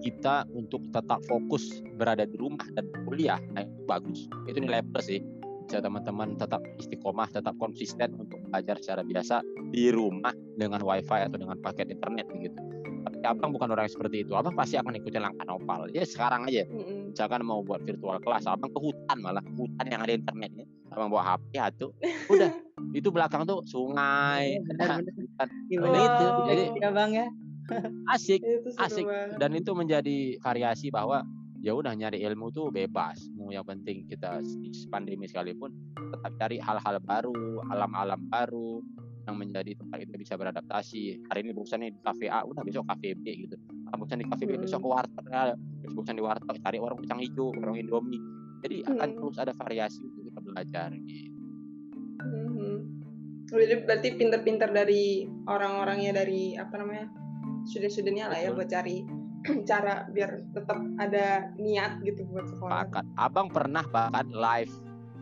kita 0.01 0.35
untuk 0.57 0.81
tetap 0.89 1.21
fokus 1.29 1.61
berada 1.95 2.25
di 2.25 2.33
rumah 2.35 2.65
dan 2.73 2.89
kuliah 3.05 3.37
nah 3.53 3.61
itu 3.63 3.81
bagus. 3.85 4.25
Itu 4.49 4.57
nilai 4.59 4.81
plus 4.83 5.07
sih 5.07 5.21
bisa 5.71 5.79
teman-teman 5.79 6.35
tetap 6.35 6.59
istiqomah 6.83 7.31
tetap 7.31 7.55
konsisten 7.55 8.11
untuk 8.19 8.43
belajar 8.51 8.75
secara 8.83 9.07
biasa 9.07 9.39
di 9.71 9.87
rumah 9.87 10.35
dengan 10.59 10.83
wifi 10.83 11.23
atau 11.23 11.39
dengan 11.39 11.55
paket 11.63 11.87
internet 11.87 12.27
gitu 12.43 12.59
tapi 13.07 13.17
abang 13.23 13.49
bukan 13.55 13.71
orang 13.73 13.89
yang 13.89 13.95
seperti 13.97 14.21
itu. 14.21 14.37
Abang 14.37 14.53
pasti 14.53 14.77
akan 14.77 14.93
ikutin 14.93 15.25
langkah 15.25 15.41
Nopal. 15.49 15.89
Ya 15.89 16.05
sekarang 16.05 16.45
aja 16.45 16.69
Mm-mm. 16.69 17.09
misalkan 17.09 17.41
mau 17.41 17.65
buat 17.65 17.81
virtual 17.81 18.21
kelas 18.21 18.45
abang 18.45 18.69
ke 18.69 18.77
hutan 18.77 19.17
malah 19.25 19.41
ke 19.41 19.49
hutan 19.57 19.85
yang 19.89 20.05
ada 20.05 20.13
internetnya. 20.13 20.69
Abang 20.93 21.09
bawa 21.09 21.33
HP 21.33 21.57
satu 21.57 21.87
udah. 22.29 22.51
Itu 22.97 23.09
belakang 23.09 23.49
tuh 23.49 23.65
sungai. 23.65 24.53
Iya, 24.53 24.61
benar-benar. 24.69 25.13
hutan. 25.17 25.47
Gimana 25.65 25.89
Nah, 25.89 26.03
itu. 26.05 26.25
jadi 26.45 26.63
ya 26.77 26.89
bang 26.93 27.11
ya. 27.15 27.27
Asik 28.13 28.41
asik. 28.85 29.05
dan 29.41 29.49
itu 29.55 29.71
menjadi 29.73 30.37
variasi 30.37 30.93
bahwa 30.93 31.25
ya 31.61 31.77
udah 31.77 31.93
nyari 31.93 32.25
ilmu 32.25 32.49
tuh 32.49 32.73
bebas 32.73 33.29
mau 33.37 33.53
yang 33.53 33.61
penting 33.61 34.01
kita 34.09 34.41
pandemi 34.89 35.29
sekalipun 35.29 35.69
tetap 35.93 36.33
cari 36.41 36.57
hal-hal 36.57 36.97
baru 37.01 37.61
alam-alam 37.69 38.17
baru 38.27 38.81
yang 39.29 39.37
menjadi 39.37 39.77
tempat 39.77 40.01
kita 40.01 40.17
bisa 40.17 40.33
beradaptasi 40.33 41.21
hari 41.29 41.45
ini 41.45 41.53
bosan 41.53 41.85
nih 41.85 41.93
di 41.93 42.01
kafe 42.01 42.25
A 42.25 42.41
udah 42.41 42.65
besok 42.65 42.89
kafe 42.89 43.13
B 43.13 43.45
gitu 43.45 43.55
ah, 43.93 43.95
bosan 43.95 44.17
di 44.17 44.25
kafe 44.25 44.49
B 44.49 44.57
Hmm. 44.57 44.65
besok 44.65 44.81
ke 44.81 44.89
warteg 44.89 45.25
ya. 45.29 45.53
Terus 45.53 45.93
bosan 45.93 46.15
di 46.17 46.23
warteg 46.25 46.57
cari 46.57 46.77
warung 46.81 46.99
kacang 47.05 47.21
hijau 47.21 47.53
warung 47.53 47.77
indomie 47.77 48.21
jadi 48.65 48.81
akan 48.89 49.07
Hmm. 49.13 49.17
terus 49.21 49.37
ada 49.37 49.53
variasi 49.53 50.01
untuk 50.01 50.25
kita 50.25 50.39
belajar 50.41 50.89
gitu 50.97 51.29
Mhm. 52.21 52.73
Jadi 53.51 53.75
berarti 53.83 54.09
pinter-pinter 54.15 54.69
dari 54.71 55.27
orang-orangnya 55.49 56.23
dari 56.23 56.55
apa 56.55 56.71
namanya 56.79 57.09
student-studentnya 57.67 58.31
lah 58.31 58.39
ya 58.39 58.49
buat 58.55 58.69
cari 58.69 59.03
cara 59.69 60.05
biar 60.09 60.41
tetap 60.53 60.79
ada 60.97 61.49
niat 61.57 62.01
gitu 62.05 62.25
buat 62.29 62.45
sekolah. 62.49 62.71
Pakat. 62.87 63.05
Abang 63.17 63.47
pernah 63.49 63.83
bahkan 63.89 64.29
live 64.29 64.73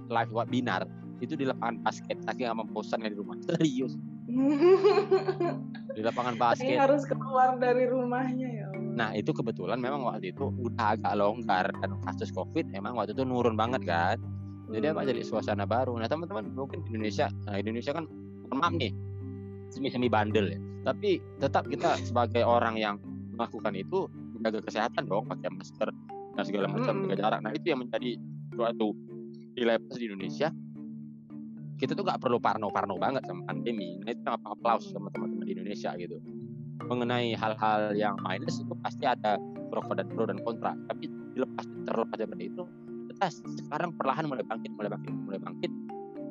live 0.10 0.32
webinar 0.34 0.84
itu 1.20 1.36
di 1.36 1.44
lapangan 1.44 1.84
basket 1.84 2.18
saking 2.24 2.48
sama 2.48 2.64
bosan 2.72 3.04
di 3.04 3.12
rumah 3.12 3.36
serius 3.44 4.00
di 5.96 6.02
lapangan 6.02 6.36
basket 6.40 6.80
harus 6.80 7.04
keluar 7.04 7.60
dari 7.60 7.86
rumahnya 7.92 8.48
ya. 8.48 8.66
Allah. 8.72 8.94
nah 8.96 9.10
itu 9.12 9.36
kebetulan 9.36 9.84
memang 9.84 10.06
waktu 10.08 10.32
itu 10.32 10.48
udah 10.48 10.96
agak 10.96 11.14
longgar 11.20 11.66
dan 11.84 11.92
kasus 12.08 12.32
covid 12.32 12.66
emang 12.72 12.96
waktu 12.96 13.12
itu 13.12 13.28
nurun 13.28 13.60
banget 13.60 13.84
kan 13.84 14.18
jadi 14.72 14.94
apa 14.96 15.02
Hmm. 15.04 15.10
jadi 15.12 15.22
suasana 15.26 15.66
baru 15.68 15.98
nah 16.00 16.08
teman-teman 16.08 16.56
mungkin 16.56 16.86
di 16.88 16.96
Indonesia 16.96 17.28
nah 17.50 17.60
Indonesia 17.60 17.92
kan 17.92 18.06
maaf 18.54 18.74
nih 18.80 18.94
semi-semi 19.70 20.08
bandel 20.08 20.56
ya 20.56 20.60
tapi 20.88 21.20
tetap 21.44 21.68
kita 21.68 22.00
sebagai 22.02 22.48
orang 22.48 22.80
yang 22.80 22.96
melakukan 23.40 23.74
itu 23.80 24.12
menjaga 24.36 24.60
kesehatan 24.68 25.08
dong 25.08 25.24
pakai 25.32 25.48
masker 25.56 25.90
dan 26.36 26.44
segala 26.44 26.68
macam 26.68 27.08
jaga 27.08 27.16
jarak. 27.16 27.40
Nah 27.40 27.52
itu 27.56 27.66
yang 27.72 27.80
menjadi 27.88 28.20
suatu 28.52 28.92
nilai 29.56 29.80
plus 29.80 29.98
di 30.00 30.06
Indonesia. 30.12 30.52
Kita 31.80 31.96
tuh 31.96 32.04
nggak 32.04 32.20
perlu 32.20 32.44
parno-parno 32.44 33.00
banget 33.00 33.24
sama 33.24 33.48
pandemi. 33.48 33.96
Nah 34.04 34.12
itu 34.12 34.28
apa 34.28 34.52
aplaus 34.52 34.92
sama 34.92 35.08
teman-teman 35.16 35.48
di 35.48 35.56
Indonesia 35.56 35.96
gitu. 35.96 36.20
Mengenai 36.84 37.32
hal-hal 37.40 37.96
yang 37.96 38.20
minus 38.20 38.60
itu 38.60 38.76
pasti 38.84 39.08
ada 39.08 39.40
pro 39.72 39.80
dan 39.96 40.08
pro 40.12 40.28
dan 40.28 40.44
kontra. 40.44 40.76
Tapi 40.92 41.08
dilepas 41.40 41.64
terlepas 41.88 42.18
dari 42.20 42.52
itu 42.52 42.64
kita 43.16 43.26
sekarang 43.64 43.96
perlahan 43.96 44.28
mulai 44.28 44.44
bangkit 44.44 44.72
mulai 44.76 44.92
bangkit 44.92 45.14
mulai 45.24 45.40
bangkit. 45.40 45.72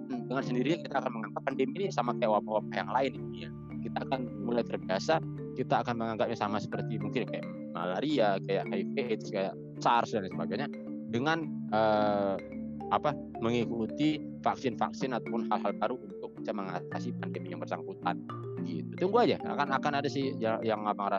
Hmm, 0.09 0.25
dengan 0.29 0.44
sendirinya 0.44 0.79
kita 0.85 0.97
akan 1.01 1.11
menganggap 1.16 1.42
pandemi 1.49 1.73
ini 1.81 1.92
sama 1.92 2.12
kayak 2.16 2.33
wabah-wabah 2.37 2.75
yang 2.77 2.90
lain. 2.92 3.12
Ini 3.16 3.38
ya 3.49 3.51
kita 3.82 4.04
akan 4.06 4.20
mulai 4.42 4.64
terbiasa 4.66 5.22
kita 5.58 5.82
akan 5.82 5.94
menganggapnya 5.98 6.38
sama 6.38 6.62
seperti 6.62 6.98
mungkin 7.02 7.26
kayak 7.26 7.46
malaria 7.74 8.38
kayak 8.46 8.64
HIV 8.70 8.94
AIDS 8.98 9.26
kayak 9.30 9.54
SARS 9.82 10.14
dan 10.14 10.26
sebagainya 10.30 10.68
dengan 11.08 11.46
eh, 11.74 12.36
apa 12.88 13.12
mengikuti 13.44 14.16
vaksin-vaksin 14.40 15.12
ataupun 15.12 15.50
hal-hal 15.52 15.72
baru 15.76 15.96
untuk 16.00 16.32
bisa 16.40 16.56
mengatasi 16.56 17.12
pandemi 17.20 17.52
yang 17.52 17.60
bersangkutan. 17.60 18.24
Gitu. 18.64 18.96
Tunggu 18.96 19.28
aja 19.28 19.36
akan 19.44 19.76
akan 19.76 19.92
ada 20.00 20.08
sih 20.08 20.32
yang, 20.40 20.60
yang 20.64 20.80
abang 20.88 21.12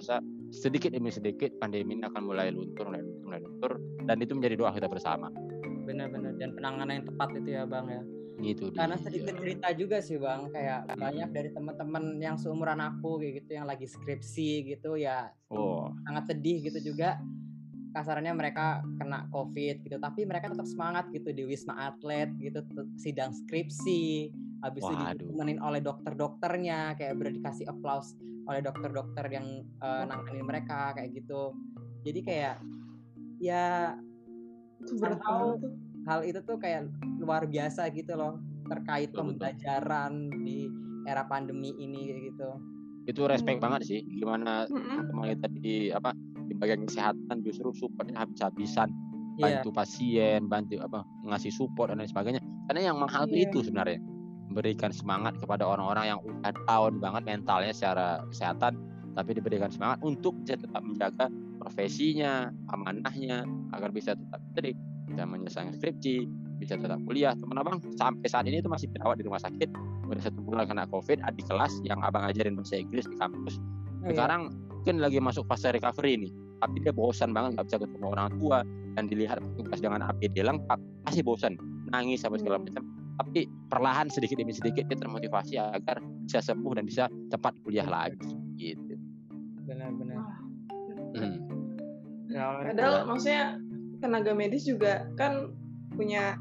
sedikit 0.50 0.90
demi 0.90 1.14
sedikit 1.14 1.54
pandemi 1.62 1.98
ini 1.98 2.04
akan 2.10 2.26
mulai 2.26 2.50
luntur 2.50 2.90
mulai 2.90 3.06
luntur 3.06 3.26
mulai 3.30 3.40
luntur 3.46 3.72
dan 4.10 4.18
itu 4.18 4.34
menjadi 4.34 4.56
doa 4.58 4.72
kita 4.74 4.90
bersama. 4.90 5.30
Benar-benar 5.86 6.38
dan 6.38 6.54
penanganan 6.58 7.02
yang 7.02 7.06
tepat 7.06 7.30
itu 7.38 7.50
ya 7.54 7.64
bang 7.70 7.86
ya 7.90 8.02
gitu 8.40 8.72
karena 8.72 8.96
dia. 8.96 9.06
sedikit 9.06 9.36
cerita 9.38 9.68
juga 9.76 9.98
sih 10.00 10.18
bang 10.18 10.42
kayak 10.50 10.80
banyak 10.96 11.30
dari 11.36 11.50
teman-teman 11.52 12.04
yang 12.18 12.36
seumuran 12.40 12.80
aku 12.80 13.20
kayak 13.20 13.44
gitu 13.44 13.52
yang 13.60 13.68
lagi 13.68 13.86
skripsi 13.86 14.76
gitu 14.76 14.96
ya 14.96 15.30
oh 15.52 15.92
sangat 16.08 16.34
sedih 16.36 16.72
gitu 16.72 16.94
juga 16.94 17.20
kasarannya 17.90 18.34
mereka 18.38 18.86
kena 19.02 19.26
covid 19.34 19.82
gitu 19.82 19.98
tapi 19.98 20.24
mereka 20.24 20.54
tetap 20.54 20.70
semangat 20.70 21.10
gitu 21.10 21.34
di 21.34 21.44
wisma 21.44 21.74
atlet 21.90 22.30
gitu 22.38 22.62
sidang 23.02 23.34
skripsi 23.34 24.30
habis 24.62 24.84
itu 24.86 24.94
Waduh. 24.94 25.16
ditemenin 25.16 25.60
oleh 25.64 25.82
dokter-dokternya 25.82 27.00
kayak 27.00 27.16
udah 27.18 27.32
dikasih 27.34 27.66
applause 27.72 28.14
oleh 28.46 28.62
dokter-dokter 28.62 29.26
yang 29.32 29.66
eh, 29.66 30.04
nanganin 30.06 30.46
mereka 30.46 30.94
kayak 30.94 31.16
gitu 31.18 31.54
jadi 32.06 32.20
kayak 32.24 32.56
ya 33.40 33.96
Itu 34.80 34.96
berat 35.00 35.20
tuh. 35.20 35.60
Hal 36.10 36.26
itu 36.26 36.42
tuh 36.42 36.58
kayak 36.58 36.90
luar 37.22 37.46
biasa 37.46 37.94
gitu 37.94 38.18
loh 38.18 38.42
terkait 38.66 39.14
Betul, 39.14 39.14
betul. 39.14 39.38
pembelajaran 39.38 40.14
di 40.42 40.66
era 41.06 41.24
pandemi 41.24 41.70
ini 41.78 42.10
gitu 42.28 42.50
itu 43.06 43.22
respect 43.26 43.58
Hmm. 43.58 43.66
banget 43.70 43.82
sih 43.86 44.02
gimana 44.06 44.66
Mm-mm. 44.66 45.10
teman 45.10 45.26
kita 45.30 45.48
di 45.56 45.76
apa 45.90 46.14
di 46.46 46.54
bagian 46.54 46.86
kesehatan 46.86 47.42
justru 47.42 47.70
supportnya 47.72 48.26
habis-habisan 48.26 48.90
Iya, 49.40 49.64
bantu 49.64 49.70
pasien 49.72 50.42
bantu 50.46 50.76
apa 50.84 51.00
ngasih 51.24 51.54
support 51.54 51.94
dan 51.94 52.04
lain 52.04 52.12
sebagainya 52.12 52.42
karena 52.68 52.92
yang 52.92 52.98
mahal 53.00 53.24
tuh 53.24 53.40
Iya. 53.40 53.48
itu 53.48 53.64
sebenarnya 53.64 53.98
memberikan 54.50 54.92
semangat 54.92 55.38
kepada 55.38 55.64
orang-orang 55.64 56.12
yang 56.12 56.20
udah 56.20 56.52
down 56.66 56.98
banget 56.98 57.24
mentalnya 57.24 57.72
secara 57.72 58.20
kesehatan 58.28 58.74
tapi 59.16 59.32
diberikan 59.34 59.70
semangat 59.70 60.02
untuk 60.02 60.36
bisa 60.42 60.56
tetap 60.56 60.82
menjaga 60.82 61.28
profesinya, 61.60 62.48
amanahnya 62.72 63.44
agar 63.72 63.90
bisa 63.92 64.16
tetap 64.16 64.40
jadi 64.56 64.72
bisa 65.20 65.28
menyelesaikan 65.28 65.76
skripsi, 65.76 66.16
bisa 66.64 66.80
tetap 66.80 66.96
kuliah. 67.04 67.36
Teman 67.36 67.60
abang 67.60 67.84
sampai 68.00 68.24
saat 68.32 68.48
ini 68.48 68.64
itu 68.64 68.72
masih 68.72 68.88
dirawat 68.96 69.20
di 69.20 69.28
rumah 69.28 69.44
sakit, 69.44 69.68
udah 70.08 70.24
satu 70.24 70.40
bulan 70.48 70.64
kena 70.72 70.88
covid, 70.88 71.20
adik 71.28 71.44
kelas 71.52 71.76
yang 71.84 72.00
abang 72.08 72.24
ajarin 72.24 72.56
bahasa 72.56 72.80
Inggris 72.80 73.04
di 73.04 73.20
kampus. 73.20 73.60
Oh, 73.60 74.08
iya. 74.08 74.16
Sekarang 74.16 74.56
mungkin 74.80 75.04
lagi 75.04 75.20
masuk 75.20 75.44
fase 75.52 75.76
recovery 75.76 76.16
ini, 76.16 76.32
tapi 76.64 76.80
dia 76.80 76.96
bosan 76.96 77.36
banget 77.36 77.60
nggak 77.60 77.68
bisa 77.68 77.78
ketemu 77.84 78.06
orang 78.16 78.32
tua 78.40 78.64
dan 78.96 79.12
dilihat 79.12 79.44
petugas 79.44 79.80
dengan 79.84 80.08
APD 80.08 80.40
lengkap, 80.40 80.80
masih 81.04 81.22
bosan, 81.28 81.60
nangis 81.92 82.24
apa 82.24 82.40
segala 82.40 82.64
hmm. 82.64 82.72
macam 82.72 82.84
tapi 83.20 83.52
perlahan 83.68 84.08
sedikit 84.08 84.40
demi 84.40 84.56
sedikit 84.56 84.88
dia 84.88 84.96
termotivasi 84.96 85.60
agar 85.60 86.00
bisa 86.24 86.40
sembuh 86.40 86.72
dan 86.72 86.88
bisa 86.88 87.12
cepat 87.28 87.52
kuliah 87.68 87.84
lagi 87.84 88.16
gitu 88.56 88.96
benar-benar 89.68 90.24
hmm. 91.20 91.38
ya, 92.32 92.64
padahal 92.64 93.12
maksudnya 93.12 93.60
tenaga 94.00 94.32
medis 94.32 94.66
juga 94.66 95.08
kan 95.20 95.52
punya 95.96 96.40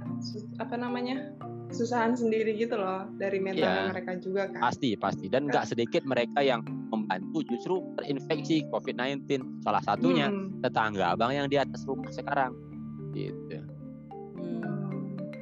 apa 0.63 0.79
namanya 0.79 1.35
kesusahan 1.69 2.17
sendiri 2.17 2.57
gitu 2.57 2.81
loh 2.81 3.05
dari 3.21 3.39
mental 3.39 3.69
ya, 3.69 3.93
mereka 3.93 4.17
juga 4.17 4.49
kan. 4.49 4.61
Pasti 4.73 4.97
pasti. 4.97 5.29
Dan 5.29 5.53
nggak 5.53 5.69
sedikit 5.69 6.03
mereka 6.09 6.41
yang 6.41 6.65
membantu 6.89 7.45
justru 7.45 7.85
terinfeksi 8.01 8.65
COVID-19 8.73 9.61
salah 9.61 9.85
satunya 9.85 10.33
hmm. 10.33 10.65
tetangga 10.65 11.13
abang 11.13 11.37
yang 11.37 11.47
di 11.47 11.61
atas 11.61 11.85
rumah 11.85 12.09
sekarang. 12.09 12.57
Gitu. 13.13 13.61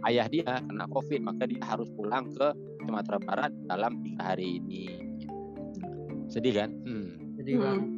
Ayah 0.07 0.27
dia 0.31 0.63
kena 0.63 0.87
covid 0.87 1.19
maka 1.23 1.51
dia 1.51 1.63
harus 1.67 1.91
pulang 1.95 2.31
ke 2.31 2.55
Sumatera 2.87 3.19
Barat 3.23 3.51
dalam 3.67 4.03
tiga 4.03 4.35
hari 4.35 4.63
ini. 4.63 5.03
Sedih 6.27 6.55
kan? 6.59 6.71
Hmm. 6.83 7.27
sedih 7.37 7.63
bang. 7.63 7.79
Hmm. 7.79 7.95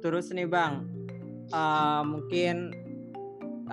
terus 0.00 0.30
nih 0.30 0.48
bang 0.48 0.86
uh, 1.50 2.02
mungkin 2.06 2.72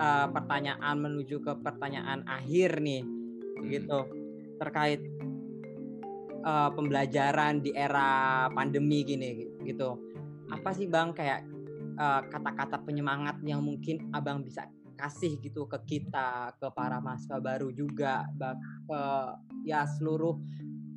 uh, 0.00 0.26
pertanyaan 0.32 0.96
menuju 0.96 1.44
ke 1.44 1.52
pertanyaan 1.60 2.24
akhir 2.24 2.80
nih 2.80 3.04
hmm. 3.04 3.68
gitu. 3.68 4.00
Terkait 4.56 5.00
uh, 6.44 6.72
pembelajaran 6.72 7.60
di 7.60 7.76
era 7.76 8.48
pandemi 8.56 9.04
gini 9.04 9.44
gitu. 9.68 10.00
Apa 10.48 10.72
sih 10.72 10.88
bang 10.88 11.12
kayak 11.12 11.44
kata-kata 12.32 12.80
uh, 12.80 12.84
penyemangat 12.88 13.44
yang 13.44 13.60
mungkin 13.60 14.08
abang 14.16 14.40
bisa 14.40 14.64
kasih 14.96 15.36
gitu 15.40 15.68
ke 15.68 15.76
kita, 15.84 16.56
ke 16.56 16.68
para 16.72 16.96
mahasiswa 16.96 17.40
baru 17.40 17.68
juga, 17.72 18.24
ke 18.36 19.00
ya 19.68 19.84
seluruh 19.84 20.36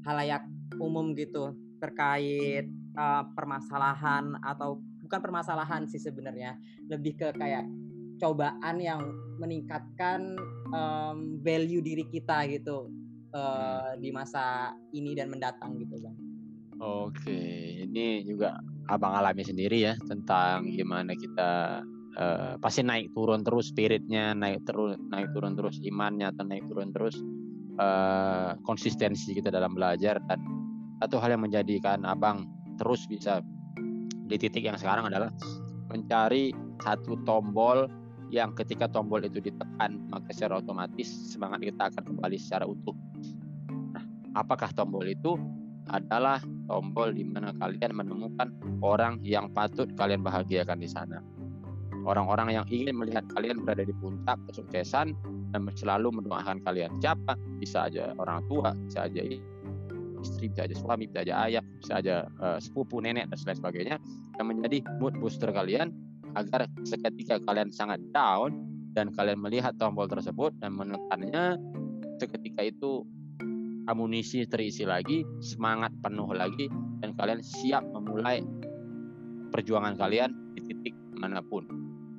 halayak 0.08 0.48
umum 0.80 1.12
gitu 1.16 1.56
terkait 1.80 2.68
uh, 2.96 3.24
permasalahan 3.36 4.36
atau 4.44 4.80
bukan 5.04 5.20
permasalahan 5.20 5.84
sih 5.88 6.00
sebenarnya, 6.00 6.56
lebih 6.88 7.20
ke 7.20 7.36
kayak 7.36 7.68
cobaan 8.22 8.78
yang 8.82 9.02
meningkatkan 9.42 10.38
um, 10.74 11.40
value 11.42 11.82
diri 11.82 12.06
kita 12.10 12.46
gitu 12.50 12.90
uh, 13.34 13.98
di 13.98 14.14
masa 14.14 14.76
ini 14.94 15.18
dan 15.18 15.30
mendatang 15.34 15.78
gitu 15.82 15.98
bang. 16.00 16.18
Oke, 16.84 17.40
ini 17.86 18.26
juga 18.28 18.60
abang 18.92 19.16
alami 19.16 19.46
sendiri 19.46 19.88
ya 19.88 19.94
tentang 20.04 20.68
gimana 20.68 21.16
kita 21.16 21.82
uh, 22.20 22.54
pasti 22.60 22.84
naik 22.84 23.16
turun 23.16 23.46
terus 23.46 23.72
spiritnya 23.72 24.36
naik 24.36 24.68
terus 24.68 25.00
naik 25.08 25.32
turun 25.32 25.56
terus 25.56 25.80
imannya 25.80 26.34
atau 26.36 26.44
naik 26.44 26.66
turun 26.68 26.92
terus 26.92 27.16
uh, 27.80 28.58
konsistensi 28.68 29.32
kita 29.32 29.48
dalam 29.48 29.72
belajar 29.72 30.20
dan 30.28 30.44
satu 31.00 31.20
hal 31.24 31.40
yang 31.40 31.44
menjadikan 31.48 32.04
abang 32.04 32.48
terus 32.76 33.08
bisa 33.08 33.40
di 34.28 34.36
titik 34.36 34.68
yang 34.68 34.76
sekarang 34.76 35.08
adalah 35.08 35.32
mencari 35.88 36.52
satu 36.82 37.22
tombol 37.24 37.88
yang 38.34 38.58
ketika 38.58 38.90
tombol 38.90 39.22
itu 39.22 39.38
ditekan 39.38 40.10
maka 40.10 40.34
secara 40.34 40.58
otomatis 40.58 41.06
semangat 41.06 41.62
kita 41.62 41.94
akan 41.94 42.04
kembali 42.18 42.38
secara 42.42 42.66
utuh. 42.66 42.98
Nah, 43.94 44.04
apakah 44.34 44.74
tombol 44.74 45.06
itu 45.06 45.38
adalah 45.94 46.42
tombol 46.66 47.14
di 47.14 47.22
mana 47.22 47.54
kalian 47.62 47.94
menemukan 47.94 48.50
orang 48.82 49.22
yang 49.22 49.54
patut 49.54 49.86
kalian 49.94 50.26
bahagiakan 50.26 50.82
di 50.82 50.90
sana 50.90 51.22
orang-orang 52.04 52.60
yang 52.62 52.66
ingin 52.68 52.96
melihat 53.00 53.24
kalian 53.32 53.64
berada 53.64 53.88
di 53.88 53.96
puncak 53.96 54.36
kesuksesan 54.52 55.16
dan 55.56 55.62
selalu 55.74 56.12
mendoakan 56.22 56.60
kalian. 56.64 56.92
Siapa? 57.00 57.40
Bisa 57.58 57.88
aja 57.88 58.12
orang 58.20 58.44
tua, 58.52 58.76
bisa 58.76 59.08
aja 59.08 59.22
istri, 60.24 60.52
bisa 60.52 60.68
aja 60.68 60.76
suami, 60.76 61.08
bisa 61.08 61.24
aja 61.24 61.34
ayah, 61.48 61.64
bisa 61.80 61.94
aja 62.00 62.16
uh, 62.40 62.60
sepupu, 62.60 63.00
nenek 63.00 63.32
dan 63.32 63.56
sebagainya 63.56 63.98
yang 64.40 64.46
menjadi 64.48 64.84
mood 65.00 65.16
booster 65.20 65.52
kalian 65.52 65.92
agar 66.34 66.70
seketika 66.86 67.38
kalian 67.46 67.70
sangat 67.70 68.02
down 68.12 68.54
dan 68.94 69.10
kalian 69.14 69.42
melihat 69.42 69.74
tombol 69.78 70.06
tersebut 70.06 70.54
dan 70.62 70.78
menekannya 70.78 71.58
seketika 72.22 72.62
itu 72.66 73.06
amunisi 73.90 74.48
terisi 74.48 74.88
lagi, 74.88 75.28
semangat 75.44 75.92
penuh 76.00 76.30
lagi 76.32 76.72
dan 77.04 77.12
kalian 77.20 77.44
siap 77.44 77.84
memulai 77.92 78.40
perjuangan 79.52 79.98
kalian 80.00 80.32
di 80.56 80.62
titik 80.72 80.96
mana 81.20 81.44
pun. 81.44 81.68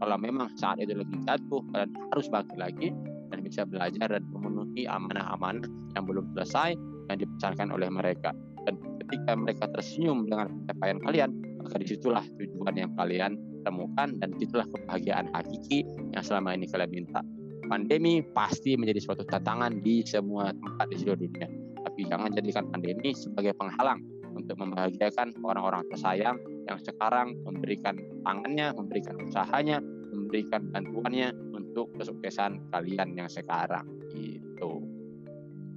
Kalau 0.03 0.17
memang 0.21 0.53
saat 0.59 0.83
itu 0.83 0.93
lagi 0.93 1.17
jatuh 1.25 1.63
kalian 1.73 1.91
harus 2.13 2.27
bangkit 2.29 2.59
lagi 2.59 2.89
dan 3.33 3.39
bisa 3.41 3.65
belajar 3.65 4.07
dan 4.11 4.23
memenuhi 4.31 4.85
amanah-amanah 4.85 5.65
yang 5.97 6.05
belum 6.05 6.35
selesai 6.37 6.77
yang 7.09 7.19
dipesankan 7.19 7.73
oleh 7.73 7.89
mereka. 7.89 8.35
Dan 8.65 8.81
ketika 9.01 9.33
mereka 9.37 9.65
tersenyum 9.73 10.29
dengan 10.29 10.53
pencapaian 10.53 10.99
kalian 11.01 11.31
maka 11.65 11.77
di 11.81 11.87
situlah 11.89 12.25
tujuan 12.37 12.75
yang 12.77 12.93
kalian 12.97 13.41
temukan 13.65 14.13
dan 14.21 14.29
di 14.37 14.45
situlah 14.45 14.69
kebahagiaan 14.69 15.33
hakiki 15.33 15.83
yang 16.13 16.23
selama 16.23 16.53
ini 16.55 16.69
kalian 16.69 16.93
minta 16.93 17.21
pandemi 17.67 18.21
pasti 18.37 18.77
menjadi 18.77 19.01
suatu 19.01 19.25
tantangan 19.25 19.81
di 19.81 20.05
semua 20.05 20.53
tempat 20.53 20.87
di 20.93 20.97
seluruh 21.01 21.19
dunia 21.25 21.49
tapi 21.85 22.01
jangan 22.09 22.31
jadikan 22.33 22.65
pandemi 22.69 23.17
sebagai 23.17 23.57
penghalang 23.57 24.03
untuk 24.35 24.59
membahagiakan 24.59 25.31
orang-orang 25.47 25.87
tersayang 25.95 26.37
yang 26.67 26.79
sekarang 26.83 27.39
memberikan 27.47 27.95
tangannya, 28.27 28.75
memberikan 28.75 29.15
usahanya, 29.23 29.79
memberikan 30.11 30.67
bantuannya 30.75 31.31
untuk 31.55 31.95
kesuksesan 31.95 32.59
kalian 32.75 33.15
yang 33.15 33.31
sekarang 33.31 33.87
itu. 34.19 34.83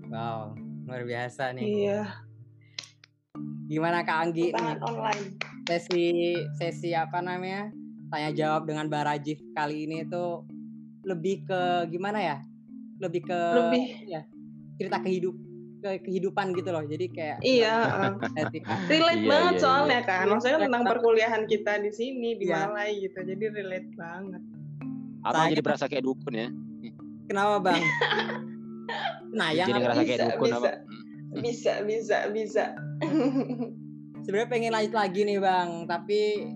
Wow, 0.09 0.57
luar 0.89 1.03
biasa 1.05 1.53
nih. 1.53 1.65
Iya. 1.85 2.01
Gimana 3.67 4.01
Kak 4.01 4.17
Anggi 4.25 4.49
nih? 4.49 4.81
online. 4.81 5.56
Sesi 5.67 6.33
sesi 6.55 6.95
apa 6.95 7.19
namanya? 7.19 7.67
Tanya 8.07 8.31
jawab 8.31 8.71
dengan 8.71 8.87
Barajif 8.87 9.35
kali 9.51 9.83
ini 9.83 10.07
itu 10.07 10.47
lebih 11.03 11.43
ke 11.43 11.91
gimana 11.91 12.23
ya? 12.23 12.37
Lebih 13.03 13.27
ke 13.27 13.39
lebih 13.67 13.85
ya 14.07 14.23
cerita 14.79 15.03
kehidupan 15.03 15.45
ke 15.77 16.01
kehidupan 16.01 16.57
gitu 16.57 16.69
loh. 16.73 16.83
Jadi 16.87 17.05
kayak 17.13 17.37
Iya, 17.45 17.75
uh, 17.85 18.11
relate 18.89 19.21
iya, 19.21 19.29
banget 19.29 19.53
iya, 19.59 19.61
soalnya 19.61 19.99
iya. 20.01 20.09
kan. 20.09 20.25
Maksudnya 20.25 20.59
tentang 20.65 20.83
perkuliahan 20.89 21.43
kita 21.45 21.73
di 21.83 21.91
sini 21.93 22.33
di 22.39 22.49
iya. 22.49 22.65
Malai 22.65 22.97
gitu. 22.97 23.19
Jadi 23.21 23.43
relate 23.53 23.89
banget. 23.93 24.41
Apa 25.21 25.51
jadi 25.51 25.61
berasa 25.61 25.85
kayak 25.85 26.07
dukun 26.07 26.33
ya? 26.33 26.49
Kenapa, 27.27 27.59
Bang? 27.59 27.83
nah, 29.37 29.51
yang 29.51 29.67
jadi 29.67 29.79
ngerasa 29.83 30.01
kayak 30.07 30.21
dukun 30.31 30.47
bisa, 30.47 30.57
apa? 30.57 30.69
Bisa, 31.43 31.73
bisa, 31.83 32.17
bisa. 32.31 32.65
Sebenarnya 34.27 34.49
pengen 34.51 34.75
lanjut 34.75 34.93
lagi 34.93 35.23
nih, 35.23 35.39
Bang, 35.39 35.87
tapi 35.87 36.51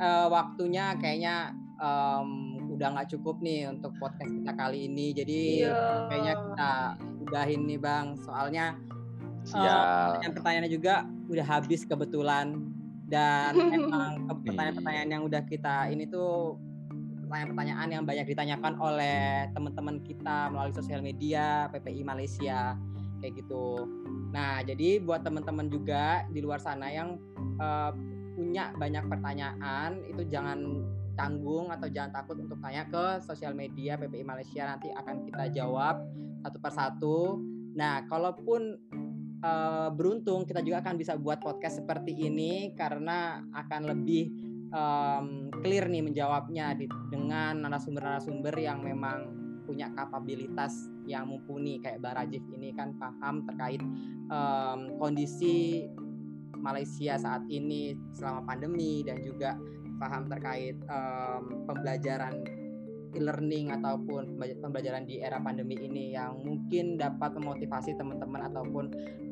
uh, 0.00 0.26
waktunya 0.32 0.96
kayaknya 0.96 1.52
um, 1.76 2.56
udah 2.72 2.96
nggak 2.96 3.12
cukup 3.12 3.44
nih 3.44 3.68
untuk 3.68 3.92
podcast 4.00 4.32
kita 4.32 4.56
kali 4.56 4.88
ini. 4.88 5.12
Jadi 5.12 5.40
iya. 5.68 6.08
kayaknya 6.08 6.34
kita 6.40 6.72
udahin 7.28 7.60
nih 7.68 7.76
bang. 7.76 8.06
Soalnya 8.24 8.72
uh, 9.52 10.16
pertanyaan-pertanyaannya 10.16 10.72
juga 10.72 11.04
udah 11.28 11.46
habis 11.46 11.84
kebetulan 11.84 12.56
dan 13.10 13.52
emang 13.76 14.24
pertanyaan-pertanyaan 14.40 15.10
yang 15.12 15.22
udah 15.28 15.42
kita 15.44 15.92
ini 15.92 16.08
tuh 16.08 16.56
pertanyaan-pertanyaan 17.28 17.88
yang 17.94 18.04
banyak 18.08 18.26
ditanyakan 18.26 18.74
oleh 18.82 19.46
teman-teman 19.54 20.02
kita 20.02 20.50
melalui 20.50 20.74
sosial 20.74 20.98
media 20.98 21.70
PPI 21.70 22.02
Malaysia 22.02 22.74
kayak 23.20 23.44
gitu. 23.44 23.86
Nah, 24.34 24.64
jadi 24.64 24.98
buat 25.04 25.22
teman-teman 25.22 25.68
juga 25.68 26.24
di 26.32 26.40
luar 26.40 26.58
sana 26.58 26.90
yang 26.90 27.20
uh, 27.60 27.92
punya 28.34 28.72
banyak 28.74 29.04
pertanyaan 29.06 30.00
itu 30.08 30.24
jangan 30.26 30.80
tanggung 31.18 31.68
atau 31.68 31.90
jangan 31.92 32.22
takut 32.22 32.40
untuk 32.40 32.56
tanya 32.64 32.88
ke 32.88 33.20
sosial 33.20 33.52
media 33.52 34.00
PPI 34.00 34.24
Malaysia 34.24 34.64
nanti 34.64 34.88
akan 34.88 35.28
kita 35.28 35.52
jawab 35.52 36.00
satu 36.40 36.58
persatu. 36.58 37.18
Nah, 37.76 38.08
kalaupun 38.08 38.80
uh, 39.44 39.88
beruntung 39.92 40.48
kita 40.48 40.64
juga 40.64 40.80
akan 40.80 40.96
bisa 40.96 41.20
buat 41.20 41.44
podcast 41.44 41.84
seperti 41.84 42.16
ini 42.16 42.72
karena 42.72 43.44
akan 43.52 43.82
lebih 43.92 44.32
um, 44.72 45.52
clear 45.60 45.90
nih 45.90 46.02
menjawabnya 46.02 46.78
di, 46.78 46.86
dengan 47.12 47.60
narasumber-narasumber 47.66 48.54
yang 48.56 48.80
memang 48.80 49.39
punya 49.70 49.86
kapabilitas 49.94 50.90
yang 51.06 51.30
mumpuni 51.30 51.78
kayak 51.78 52.02
Bang 52.02 52.18
Rajif 52.18 52.42
ini 52.50 52.74
kan 52.74 52.90
paham 52.98 53.46
terkait 53.46 53.78
um, 54.26 54.98
kondisi 54.98 55.86
Malaysia 56.58 57.14
saat 57.14 57.46
ini 57.46 57.94
selama 58.10 58.50
pandemi 58.50 59.06
dan 59.06 59.22
juga 59.22 59.54
paham 60.02 60.26
terkait 60.26 60.74
um, 60.90 61.62
pembelajaran 61.70 62.42
e-learning 63.14 63.74
ataupun 63.74 64.38
pembelajaran 64.38 65.06
di 65.06 65.22
era 65.22 65.38
pandemi 65.38 65.78
ini 65.78 66.14
yang 66.14 66.42
mungkin 66.42 66.98
dapat 66.98 67.38
memotivasi 67.38 67.94
teman-teman 67.98 68.50
ataupun 68.50 68.84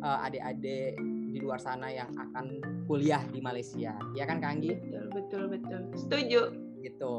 uh, 0.03 0.27
adik-adik 0.27 0.99
di 1.29 1.39
luar 1.39 1.59
sana 1.59 1.91
yang 1.91 2.11
akan 2.15 2.59
kuliah 2.91 3.23
di 3.31 3.39
Malaysia. 3.39 3.95
Ya 4.15 4.25
kan 4.27 4.43
Kang 4.43 4.59
Anggi? 4.59 4.75
Betul, 4.75 5.07
betul, 5.15 5.43
betul. 5.51 5.81
Setuju. 5.95 6.43
Gitu. 6.79 7.13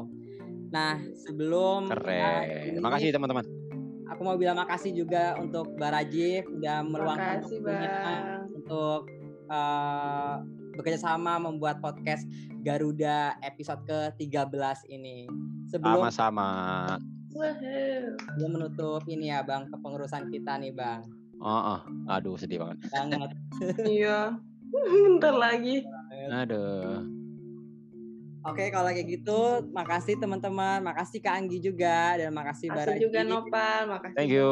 Nah, 0.70 1.02
sebelum 1.26 1.90
Keren. 1.90 2.78
Terima 2.78 2.90
kasih 2.94 3.10
teman-teman. 3.10 3.44
Aku 4.10 4.26
mau 4.26 4.34
bilang 4.34 4.58
makasih 4.58 4.94
juga 4.94 5.38
untuk 5.38 5.70
Barajif 5.78 6.46
udah 6.50 6.82
meluangkan 6.82 7.46
waktunya 7.46 8.42
untuk 8.50 9.06
uh, 9.50 10.42
bekerja 10.74 10.98
sama 10.98 11.38
membuat 11.38 11.78
podcast 11.78 12.26
Garuda 12.62 13.38
episode 13.46 13.82
ke-13 13.86 14.90
ini. 14.90 15.26
Sebelum 15.70 16.10
sama-sama. 16.10 16.48
Dia 17.30 18.48
menutup 18.50 19.06
ini 19.06 19.30
ya 19.30 19.46
Bang 19.46 19.70
kepengurusan 19.70 20.30
kita 20.34 20.58
nih 20.58 20.74
Bang. 20.74 21.06
Oh, 21.40 21.78
oh. 21.78 21.80
aduh 22.10 22.36
sedih 22.36 22.60
banget. 22.60 22.84
Banget. 22.90 23.30
iya. 23.86 24.34
Bentar 25.06 25.34
lagi. 25.34 25.86
Aduh. 26.30 27.19
Oke, 28.40 28.72
kalau 28.72 28.88
kayak 28.88 29.20
gitu, 29.20 29.68
makasih 29.68 30.16
teman-teman, 30.16 30.80
makasih 30.80 31.20
Kak 31.20 31.44
Anggi 31.44 31.60
juga, 31.60 32.16
dan 32.16 32.32
makasih 32.32 32.72
Makasih 32.72 32.96
juga 32.96 33.20
Nopal, 33.20 33.80
makasih. 33.84 34.16
Thank 34.16 34.32
you. 34.32 34.48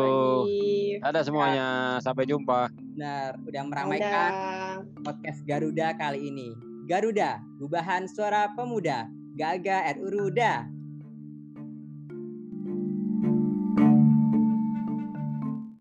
Ada 1.01 1.25
semuanya, 1.25 1.97
sampai 2.05 2.29
jumpa. 2.29 2.69
Benar, 2.69 3.41
udah 3.49 3.63
meramaikan 3.65 4.33
Ada. 4.85 5.01
podcast 5.01 5.41
Garuda 5.49 5.97
kali 5.97 6.21
ini. 6.29 6.53
Garuda, 6.85 7.41
gubahan 7.57 8.05
suara 8.05 8.53
pemuda, 8.53 9.09
Gaga 9.41 9.89
at 9.89 9.97
Uruda. 9.97 10.69